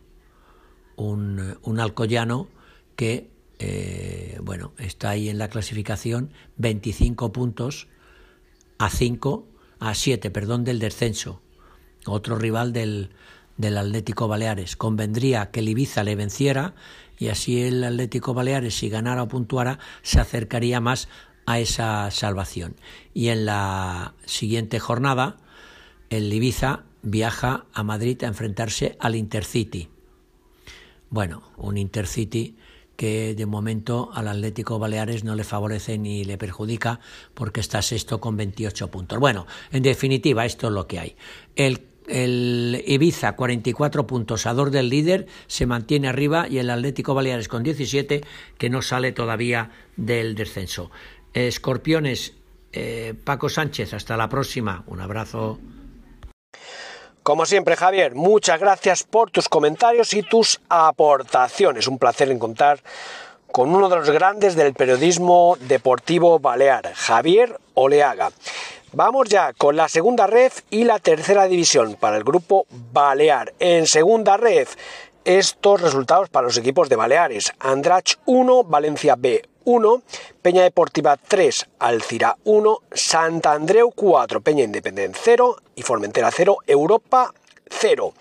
un, 0.95 1.57
un 1.61 1.79
Alcoyano 1.79 2.47
que 2.95 3.29
eh, 3.63 4.39
bueno, 4.41 4.73
está 4.79 5.11
ahí 5.11 5.29
en 5.29 5.37
la 5.37 5.47
clasificación 5.47 6.31
25 6.57 7.31
puntos 7.31 7.87
a 8.79 8.89
5, 8.89 9.47
a 9.79 9.93
7, 9.93 10.31
perdón, 10.31 10.63
del 10.63 10.79
descenso. 10.79 11.43
Otro 12.07 12.39
rival 12.39 12.73
del, 12.73 13.11
del 13.61 13.77
Atlético 13.77 14.27
Baleares. 14.27 14.75
Convendría 14.75 15.51
que 15.51 15.61
el 15.61 15.69
Ibiza 15.69 16.03
le 16.03 16.15
venciera 16.15 16.73
y 17.17 17.29
así 17.29 17.61
el 17.61 17.83
Atlético 17.83 18.33
Baleares, 18.33 18.75
si 18.75 18.89
ganara 18.89 19.23
o 19.23 19.27
puntuara, 19.27 19.79
se 20.01 20.19
acercaría 20.19 20.81
más 20.81 21.07
a 21.45 21.59
esa 21.59 22.09
salvación. 22.11 22.75
Y 23.13 23.29
en 23.29 23.45
la 23.45 24.15
siguiente 24.25 24.79
jornada, 24.79 25.37
el 26.09 26.33
Ibiza 26.33 26.83
viaja 27.03 27.65
a 27.73 27.83
Madrid 27.83 28.23
a 28.23 28.27
enfrentarse 28.27 28.97
al 28.99 29.15
Intercity. 29.15 29.89
Bueno, 31.09 31.43
un 31.57 31.77
Intercity 31.77 32.57
que 32.95 33.33
de 33.35 33.45
momento 33.45 34.11
al 34.13 34.27
Atlético 34.27 34.77
Baleares 34.77 35.23
no 35.23 35.35
le 35.35 35.43
favorece 35.43 35.97
ni 35.97 36.23
le 36.23 36.37
perjudica 36.37 36.99
porque 37.33 37.59
está 37.59 37.81
sexto 37.81 38.19
con 38.19 38.37
28 38.37 38.91
puntos. 38.91 39.19
Bueno, 39.19 39.47
en 39.71 39.81
definitiva, 39.83 40.45
esto 40.45 40.67
es 40.67 40.73
lo 40.73 40.87
que 40.87 40.99
hay. 40.99 41.15
El, 41.55 41.90
el 42.07 42.83
Ibiza, 42.85 43.35
44 43.35 44.07
puntos, 44.07 44.45
ador 44.45 44.71
del 44.71 44.89
líder, 44.89 45.27
se 45.47 45.65
mantiene 45.65 46.07
arriba 46.07 46.47
y 46.47 46.57
el 46.57 46.69
Atlético 46.69 47.13
Baleares 47.13 47.47
con 47.47 47.63
17, 47.63 48.21
que 48.57 48.69
no 48.69 48.81
sale 48.81 49.11
todavía 49.11 49.71
del 49.97 50.35
descenso. 50.35 50.91
Escorpiones, 51.33 52.33
eh, 52.73 53.13
Paco 53.23 53.49
Sánchez, 53.49 53.93
hasta 53.93 54.17
la 54.17 54.29
próxima. 54.29 54.83
Un 54.87 55.01
abrazo. 55.01 55.59
Como 57.23 57.45
siempre, 57.45 57.75
Javier, 57.75 58.15
muchas 58.15 58.59
gracias 58.59 59.03
por 59.03 59.29
tus 59.29 59.47
comentarios 59.47 60.13
y 60.13 60.23
tus 60.23 60.59
aportaciones. 60.69 61.87
Un 61.87 61.99
placer 61.99 62.31
encontrar 62.31 62.81
con 63.51 63.75
uno 63.75 63.89
de 63.89 63.97
los 63.97 64.09
grandes 64.09 64.55
del 64.55 64.73
periodismo 64.73 65.57
deportivo 65.59 66.39
balear, 66.39 66.93
Javier 66.95 67.59
Oleaga. 67.73 68.31
Vamos 68.93 69.29
ya 69.29 69.53
con 69.53 69.77
la 69.77 69.87
segunda 69.87 70.27
ref 70.27 70.63
y 70.69 70.83
la 70.83 70.99
tercera 70.99 71.45
división 71.47 71.95
para 71.95 72.17
el 72.17 72.25
grupo 72.25 72.65
Balear. 72.91 73.53
En 73.57 73.87
segunda 73.87 74.35
ref, 74.35 74.75
estos 75.23 75.79
resultados 75.79 76.27
para 76.27 76.47
los 76.47 76.57
equipos 76.57 76.89
de 76.89 76.97
Baleares. 76.97 77.53
Andrach 77.59 78.15
1, 78.25 78.65
Valencia 78.65 79.15
B 79.17 79.47
1, 79.63 80.01
Peña 80.41 80.63
Deportiva 80.63 81.15
3, 81.15 81.69
Alcira 81.79 82.35
1, 82.43 82.79
Santa 82.91 83.53
Andreu 83.53 83.91
4, 83.91 84.41
Peña 84.41 84.65
Independent 84.65 85.15
0 85.17 85.55
y 85.75 85.83
Formentera 85.83 86.29
0, 86.29 86.57
Europa 86.67 87.33
0. 87.69 88.13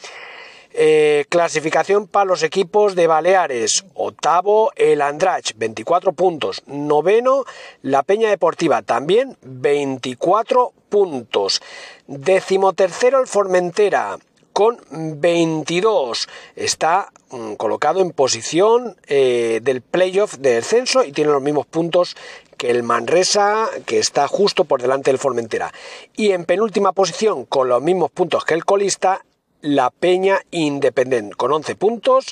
Eh, 0.73 1.25
clasificación 1.29 2.07
para 2.07 2.27
los 2.27 2.43
equipos 2.45 2.95
de 2.95 3.09
Baleares. 3.09 3.85
Octavo, 3.95 4.73
el 4.77 5.03
Andrach, 5.03 5.53
24 5.57 6.13
puntos. 6.13 6.63
Noveno, 6.67 7.45
la 7.83 8.05
Peña 8.05 8.31
Deportiva, 8.31 8.83
también 8.83 9.37
24 9.43 10.73
puntos. 10.89 11.61
Décimo 12.07 12.73
tercero, 12.73 13.21
el 13.21 13.27
Formentera, 13.27 14.19
con 14.53 14.79
22. 14.93 16.29
Está 16.55 17.13
mm, 17.31 17.55
colocado 17.55 18.01
en 18.01 18.13
posición 18.13 18.97
eh, 19.09 19.59
del 19.63 19.81
playoff 19.81 20.37
de 20.37 20.55
descenso 20.55 21.03
y 21.03 21.11
tiene 21.11 21.33
los 21.33 21.43
mismos 21.43 21.67
puntos 21.67 22.17
que 22.57 22.71
el 22.71 22.83
Manresa, 22.83 23.71
que 23.87 23.99
está 23.99 24.29
justo 24.29 24.65
por 24.65 24.83
delante 24.83 25.11
del 25.11 25.19
Formentera. 25.19 25.73
Y 26.15 26.33
en 26.33 26.45
penúltima 26.45 26.93
posición, 26.93 27.47
con 27.47 27.69
los 27.69 27.83
mismos 27.83 28.11
puntos 28.11 28.45
que 28.45 28.55
el 28.55 28.67
colista, 28.67 29.25
la 29.61 29.90
Peña 29.90 30.40
Independent, 30.51 31.35
con 31.35 31.53
11 31.53 31.77
puntos. 31.77 32.27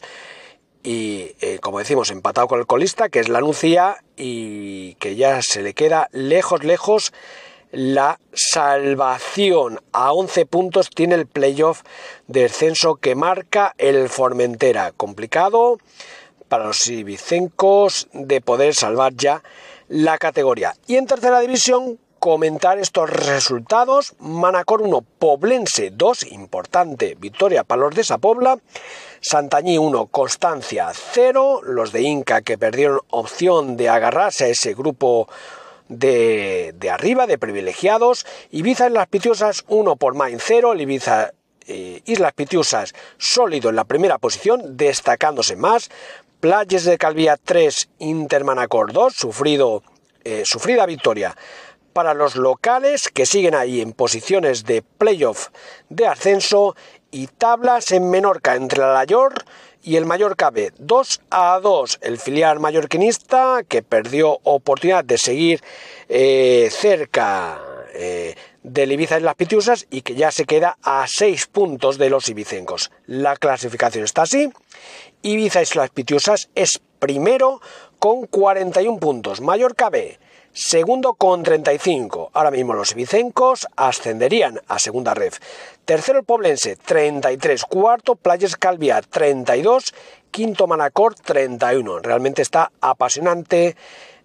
Y 0.82 1.32
eh, 1.40 1.58
como 1.60 1.78
decimos, 1.78 2.10
empatado 2.10 2.48
con 2.48 2.60
el 2.60 2.66
colista, 2.66 3.08
que 3.08 3.20
es 3.20 3.28
la 3.28 3.40
Nucía, 3.40 3.98
y 4.16 4.94
que 4.94 5.16
ya 5.16 5.42
se 5.42 5.62
le 5.62 5.74
queda 5.74 6.08
lejos, 6.12 6.64
lejos 6.64 7.12
la 7.70 8.20
salvación. 8.32 9.80
A 9.92 10.12
11 10.12 10.46
puntos 10.46 10.90
tiene 10.90 11.14
el 11.14 11.26
playoff 11.26 11.82
de 12.26 12.42
descenso 12.42 12.96
que 12.96 13.14
marca 13.14 13.74
el 13.78 14.08
Formentera. 14.08 14.92
Complicado 14.92 15.78
para 16.48 16.66
los 16.66 16.86
ibicencos 16.88 18.08
de 18.12 18.40
poder 18.40 18.74
salvar 18.74 19.14
ya 19.14 19.42
la 19.88 20.18
categoría. 20.18 20.74
Y 20.86 20.96
en 20.96 21.06
tercera 21.06 21.40
división, 21.40 21.98
comentar 22.18 22.78
estos 22.78 23.10
resultados. 23.10 24.14
Manacor 24.18 24.82
1, 24.82 25.04
Poblense 25.18 25.90
2, 25.90 26.32
importante 26.32 27.16
victoria 27.18 27.64
para 27.64 27.82
los 27.82 27.94
de 27.94 28.02
esa 28.02 28.18
Pobla. 28.18 28.58
Santañí 29.20 29.78
1, 29.78 30.06
Constancia 30.06 30.90
0. 30.94 31.60
Los 31.64 31.92
de 31.92 32.02
Inca 32.02 32.42
que 32.42 32.58
perdieron 32.58 33.00
opción 33.10 33.76
de 33.76 33.88
agarrarse 33.88 34.44
a 34.44 34.48
ese 34.48 34.74
grupo 34.74 35.28
de, 35.88 36.74
de 36.76 36.90
arriba, 36.90 37.26
de 37.26 37.38
privilegiados. 37.38 38.26
Ibiza 38.50 38.86
en 38.86 38.94
las 38.94 39.08
Pitiusas 39.08 39.64
1 39.68 39.96
por 39.96 40.14
Main 40.14 40.38
0, 40.40 40.72
el 40.72 40.80
Ibiza 40.80 41.32
eh, 41.66 42.00
Islas 42.06 42.32
Pitiusas 42.32 42.94
sólido 43.18 43.68
en 43.68 43.76
la 43.76 43.84
primera 43.84 44.18
posición, 44.18 44.76
destacándose 44.76 45.54
más. 45.56 45.90
Playas 46.40 46.84
de 46.84 46.98
Calvía 46.98 47.36
3, 47.36 47.90
Intermanacor 47.98 48.92
2, 48.92 49.12
sufrido, 49.12 49.82
eh, 50.24 50.44
sufrida 50.46 50.86
victoria 50.86 51.36
para 51.98 52.14
los 52.14 52.36
locales 52.36 53.08
que 53.12 53.26
siguen 53.26 53.56
ahí 53.56 53.80
en 53.80 53.92
posiciones 53.92 54.64
de 54.64 54.82
playoff 54.82 55.48
de 55.88 56.06
ascenso 56.06 56.76
y 57.10 57.26
tablas 57.26 57.90
en 57.90 58.08
Menorca 58.08 58.54
entre 58.54 58.78
la 58.78 58.92
Layor 58.92 59.34
y 59.82 59.96
el 59.96 60.06
Mallorca 60.06 60.50
B 60.50 60.72
2 60.78 61.20
a 61.30 61.58
2. 61.60 61.98
El 62.00 62.18
filial 62.18 62.60
mallorquinista 62.60 63.64
que 63.66 63.82
perdió 63.82 64.38
oportunidad 64.44 65.04
de 65.04 65.18
seguir 65.18 65.60
eh, 66.08 66.68
cerca 66.70 67.60
eh, 67.94 68.36
del 68.62 68.92
Ibiza 68.92 69.16
en 69.16 69.24
las 69.24 69.34
Pitiusas 69.34 69.88
y 69.90 70.02
que 70.02 70.14
ya 70.14 70.30
se 70.30 70.44
queda 70.44 70.78
a 70.84 71.04
6 71.08 71.48
puntos 71.48 71.98
de 71.98 72.10
los 72.10 72.28
ibicencos. 72.28 72.92
La 73.06 73.34
clasificación 73.34 74.04
está 74.04 74.22
así. 74.22 74.52
Ibiza 75.22 75.62
y 75.62 75.66
las 75.74 75.90
Pitiusas 75.90 76.48
es 76.54 76.80
primero 77.00 77.60
con 77.98 78.26
41 78.26 79.00
puntos. 79.00 79.40
Mallorca 79.40 79.90
B 79.90 80.16
Segundo 80.52 81.14
con 81.14 81.42
35. 81.42 82.30
Ahora 82.32 82.50
mismo 82.50 82.74
los 82.74 82.92
ibicencos 82.92 83.68
ascenderían 83.76 84.60
a 84.66 84.78
segunda 84.78 85.14
ref. 85.14 85.38
Tercero 85.84 86.18
el 86.18 86.24
Poblense, 86.24 86.76
33. 86.76 87.64
Cuarto 87.64 88.16
Playas 88.16 88.56
Calvia, 88.56 89.00
32. 89.00 89.94
Quinto 90.30 90.66
Manacor, 90.66 91.14
31. 91.14 92.00
Realmente 92.00 92.42
está 92.42 92.72
apasionante 92.80 93.76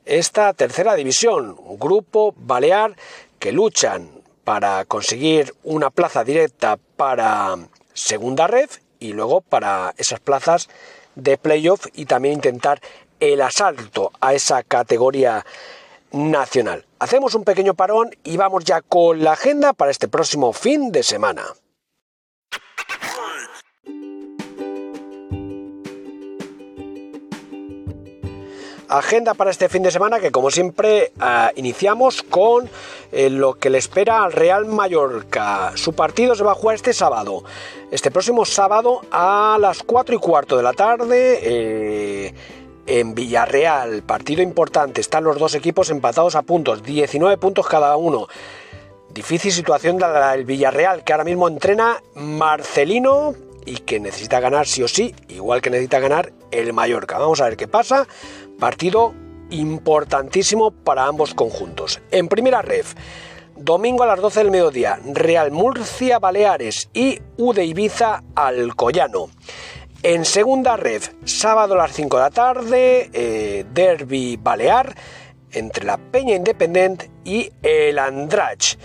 esta 0.05 0.53
tercera 0.53 0.95
división. 0.95 1.55
Grupo 1.77 2.33
balear 2.35 2.95
que 3.39 3.51
luchan 3.51 4.09
para 4.43 4.85
conseguir 4.85 5.53
una 5.63 5.89
plaza 5.89 6.23
directa 6.23 6.77
para 6.97 7.57
segunda 7.93 8.47
ref 8.47 8.79
y 8.99 9.13
luego 9.13 9.41
para 9.41 9.93
esas 9.97 10.19
plazas 10.19 10.69
de 11.15 11.37
playoff 11.37 11.87
y 11.93 12.05
también 12.05 12.35
intentar 12.35 12.81
el 13.19 13.41
asalto 13.41 14.11
a 14.19 14.33
esa 14.33 14.63
categoría 14.63 15.45
nacional. 16.13 16.85
Hacemos 16.99 17.35
un 17.35 17.43
pequeño 17.43 17.73
parón 17.73 18.11
y 18.23 18.37
vamos 18.37 18.63
ya 18.63 18.81
con 18.81 19.23
la 19.23 19.33
agenda 19.33 19.73
para 19.73 19.91
este 19.91 20.07
próximo 20.07 20.53
fin 20.53 20.91
de 20.91 21.03
semana. 21.03 21.43
Agenda 28.87 29.33
para 29.33 29.49
este 29.49 29.69
fin 29.69 29.81
de 29.81 29.89
semana 29.89 30.19
que 30.19 30.31
como 30.31 30.51
siempre 30.51 31.13
ah, 31.19 31.51
iniciamos 31.55 32.21
con 32.21 32.69
eh, 33.11 33.31
lo 33.31 33.55
que 33.55 33.71
le 33.71 33.79
espera 33.79 34.23
al 34.23 34.31
Real 34.31 34.65
Mallorca. 34.67 35.71
Su 35.75 35.93
partido 35.93 36.35
se 36.35 36.43
va 36.43 36.51
a 36.51 36.55
jugar 36.55 36.75
este 36.75 36.93
sábado, 36.93 37.43
este 37.89 38.11
próximo 38.11 38.45
sábado 38.45 39.01
a 39.09 39.57
las 39.59 39.81
4 39.81 40.15
y 40.15 40.19
cuarto 40.19 40.57
de 40.57 40.63
la 40.63 40.73
tarde. 40.73 41.39
Eh, 41.41 42.33
en 42.85 43.15
Villarreal, 43.15 44.03
partido 44.03 44.41
importante, 44.41 45.01
están 45.01 45.23
los 45.23 45.37
dos 45.37 45.55
equipos 45.55 45.89
empatados 45.89 46.35
a 46.35 46.41
puntos, 46.41 46.83
19 46.83 47.37
puntos 47.37 47.67
cada 47.67 47.95
uno. 47.95 48.27
Difícil 49.13 49.51
situación 49.51 49.97
del 49.97 50.45
Villarreal, 50.45 51.03
que 51.03 51.13
ahora 51.13 51.23
mismo 51.23 51.47
entrena 51.47 52.01
Marcelino 52.15 53.33
y 53.65 53.77
que 53.77 53.99
necesita 53.99 54.39
ganar 54.39 54.67
sí 54.67 54.83
o 54.83 54.87
sí, 54.87 55.15
igual 55.29 55.61
que 55.61 55.69
necesita 55.69 55.99
ganar 55.99 56.33
el 56.51 56.73
Mallorca. 56.73 57.17
Vamos 57.17 57.39
a 57.41 57.45
ver 57.45 57.57
qué 57.57 57.67
pasa. 57.67 58.07
Partido 58.59 59.13
importantísimo 59.49 60.71
para 60.71 61.05
ambos 61.05 61.33
conjuntos. 61.33 62.01
En 62.11 62.27
primera 62.27 62.61
ref, 62.61 62.95
domingo 63.55 64.03
a 64.03 64.07
las 64.07 64.19
12 64.19 64.39
del 64.39 64.51
mediodía, 64.51 64.99
Real 65.05 65.51
Murcia 65.51 66.19
Baleares 66.19 66.89
y 66.93 67.19
UDE 67.37 67.65
Ibiza 67.65 68.23
Alcoyano. 68.35 69.29
En 70.05 70.25
segunda 70.25 70.75
ref, 70.75 71.11
sábado 71.23 71.75
a 71.75 71.77
las 71.77 71.93
5 71.93 72.17
de 72.17 72.23
la 72.23 72.29
tarde, 72.29 73.09
eh, 73.13 73.65
Derby 73.73 74.35
Balear 74.35 74.93
entre 75.49 75.85
la 75.85 75.95
Peña 75.95 76.35
Independent 76.35 77.05
y 77.23 77.49
el 77.61 77.97
Andrach. 77.97 78.77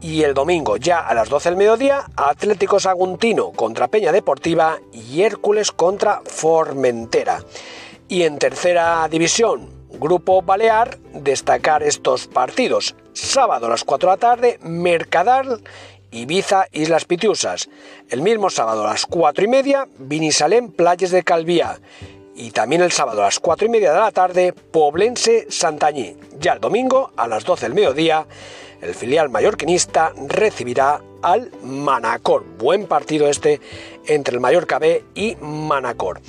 Y 0.00 0.22
el 0.22 0.32
domingo, 0.32 0.78
ya 0.78 1.00
a 1.00 1.12
las 1.12 1.28
12 1.28 1.50
del 1.50 1.58
mediodía, 1.58 2.06
Atlético 2.16 2.80
Saguntino 2.80 3.52
contra 3.52 3.88
Peña 3.88 4.10
Deportiva 4.10 4.78
y 4.90 5.20
Hércules 5.20 5.70
contra 5.70 6.22
Formentera. 6.24 7.44
Y 8.08 8.22
en 8.22 8.38
tercera 8.38 9.06
división, 9.10 9.68
Grupo 9.90 10.40
Balear, 10.40 10.98
destacar 11.12 11.82
estos 11.82 12.26
partidos. 12.26 12.96
Sábado 13.12 13.66
a 13.66 13.68
las 13.68 13.84
4 13.84 14.08
de 14.08 14.16
la 14.16 14.20
tarde, 14.20 14.58
Mercadal, 14.62 15.62
Ibiza, 16.14 16.68
Islas 16.70 17.04
Pitiusas. 17.04 17.68
El 18.08 18.22
mismo 18.22 18.48
sábado 18.48 18.84
a 18.84 18.90
las 18.90 19.04
4 19.04 19.44
y 19.44 19.48
media, 19.48 19.88
Vinisalén, 19.98 20.70
Playas 20.70 21.10
de 21.10 21.24
Calvía. 21.24 21.80
Y 22.36 22.52
también 22.52 22.82
el 22.82 22.92
sábado 22.92 23.22
a 23.22 23.26
las 23.26 23.40
4 23.40 23.66
y 23.66 23.70
media 23.70 23.92
de 23.92 23.98
la 23.98 24.12
tarde, 24.12 24.52
Poblense, 24.52 25.46
Santañí. 25.50 26.16
Ya 26.38 26.52
el 26.52 26.60
domingo, 26.60 27.10
a 27.16 27.26
las 27.26 27.44
12 27.44 27.66
del 27.66 27.74
mediodía, 27.74 28.26
el 28.80 28.94
filial 28.94 29.28
mallorquinista 29.28 30.12
recibirá 30.28 31.00
al 31.22 31.50
Manacor. 31.62 32.44
Buen 32.58 32.86
partido 32.86 33.28
este 33.28 33.60
entre 34.06 34.34
el 34.34 34.40
Mallorca 34.40 34.78
B 34.78 35.04
y 35.16 35.36
Manacor. 35.40 36.20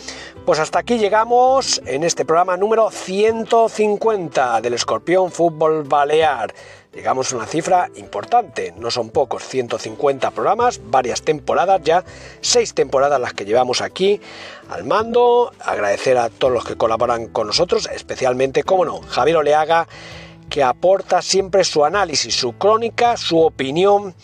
Pues 0.46 0.60
hasta 0.60 0.78
aquí 0.78 1.00
llegamos 1.00 1.82
en 1.88 2.04
este 2.04 2.24
programa 2.24 2.56
número 2.56 2.92
150 2.92 4.62
del 4.62 4.76
Escorpión 4.76 5.32
Fútbol 5.32 5.82
Balear. 5.86 6.54
Llegamos 6.94 7.34
a 7.34 7.38
una 7.38 7.48
cifra 7.48 7.90
importante, 7.96 8.72
no 8.78 8.92
son 8.92 9.10
pocos, 9.10 9.44
150 9.44 10.30
programas, 10.30 10.80
varias 10.86 11.24
temporadas 11.24 11.82
ya, 11.84 12.06
seis 12.42 12.76
temporadas 12.76 13.20
las 13.20 13.34
que 13.34 13.46
llevamos 13.46 13.82
aquí 13.82 14.22
al 14.70 14.84
mando. 14.84 15.52
Agradecer 15.60 16.16
a 16.20 16.30
todos 16.30 16.54
los 16.54 16.64
que 16.64 16.76
colaboran 16.76 17.26
con 17.26 17.48
nosotros, 17.48 17.90
especialmente, 17.92 18.62
como 18.62 18.86
no, 18.86 19.02
Javier 19.02 19.38
Oleaga 19.38 19.88
que 20.50 20.64
aporta 20.64 21.22
siempre 21.22 21.64
su 21.64 21.86
análisis, 21.86 22.36
su 22.36 22.54
crónica, 22.54 23.18
su 23.18 23.40
opinión 23.40 24.16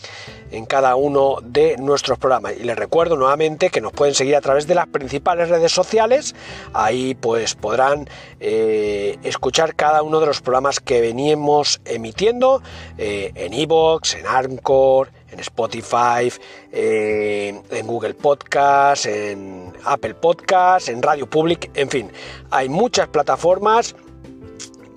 en 0.52 0.66
cada 0.66 0.96
uno 0.96 1.38
de 1.42 1.76
nuestros 1.78 2.18
programas. 2.18 2.54
Y 2.58 2.64
les 2.64 2.76
recuerdo 2.76 3.16
nuevamente 3.16 3.70
que 3.70 3.80
nos 3.80 3.92
pueden 3.92 4.14
seguir 4.14 4.36
a 4.36 4.40
través 4.40 4.66
de 4.66 4.74
las 4.74 4.86
principales 4.86 5.48
redes 5.48 5.72
sociales. 5.72 6.34
Ahí 6.74 7.14
pues 7.14 7.54
podrán 7.54 8.08
eh, 8.38 9.18
escuchar 9.22 9.74
cada 9.74 10.02
uno 10.02 10.20
de 10.20 10.26
los 10.26 10.40
programas 10.40 10.78
que 10.78 11.00
veníamos 11.00 11.80
emitiendo 11.84 12.62
eh, 12.98 13.32
en 13.34 13.54
Evox, 13.54 14.14
en 14.14 14.26
Armcore, 14.26 15.10
en 15.30 15.40
Spotify, 15.40 16.30
eh, 16.70 17.60
en 17.70 17.86
Google 17.86 18.14
Podcast, 18.14 19.06
en 19.06 19.72
Apple 19.84 20.14
Podcast, 20.14 20.88
en 20.88 21.02
Radio 21.02 21.28
Public, 21.28 21.70
en 21.74 21.88
fin, 21.88 22.10
hay 22.50 22.68
muchas 22.68 23.08
plataformas 23.08 23.96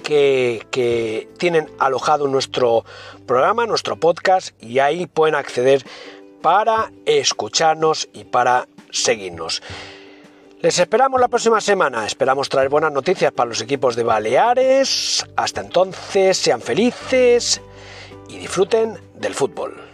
que, 0.06 1.28
tienen 1.38 1.70
alojado 1.80 2.28
nuestro 2.28 2.86
programa, 3.26 3.66
nuestro 3.66 3.98
podcast, 3.98 4.52
y 4.64 4.80
ahí 4.80 5.08
pueden 5.08 5.36
acceder 5.36 5.84
para 6.42 6.92
escucharnos 7.06 8.08
y 8.14 8.24
para 8.24 8.68
seguirnos. 8.92 9.62
Les 10.62 10.80
esperamos 10.80 11.20
la 11.20 11.28
próxima 11.28 11.60
semana. 11.60 12.06
Esperamos 12.06 12.50
traer 12.50 12.70
buenas 12.70 12.92
noticias 12.92 13.32
para 13.32 13.50
los 13.50 13.62
equipos 13.62 13.96
de 13.96 14.04
Baleares. 14.04 15.26
Hasta 15.36 15.62
entonces, 15.62 16.38
sean 16.38 16.62
felices 16.62 17.62
y 18.30 18.38
disfruten 18.38 18.98
del 19.16 19.34
fútbol. 19.34 19.85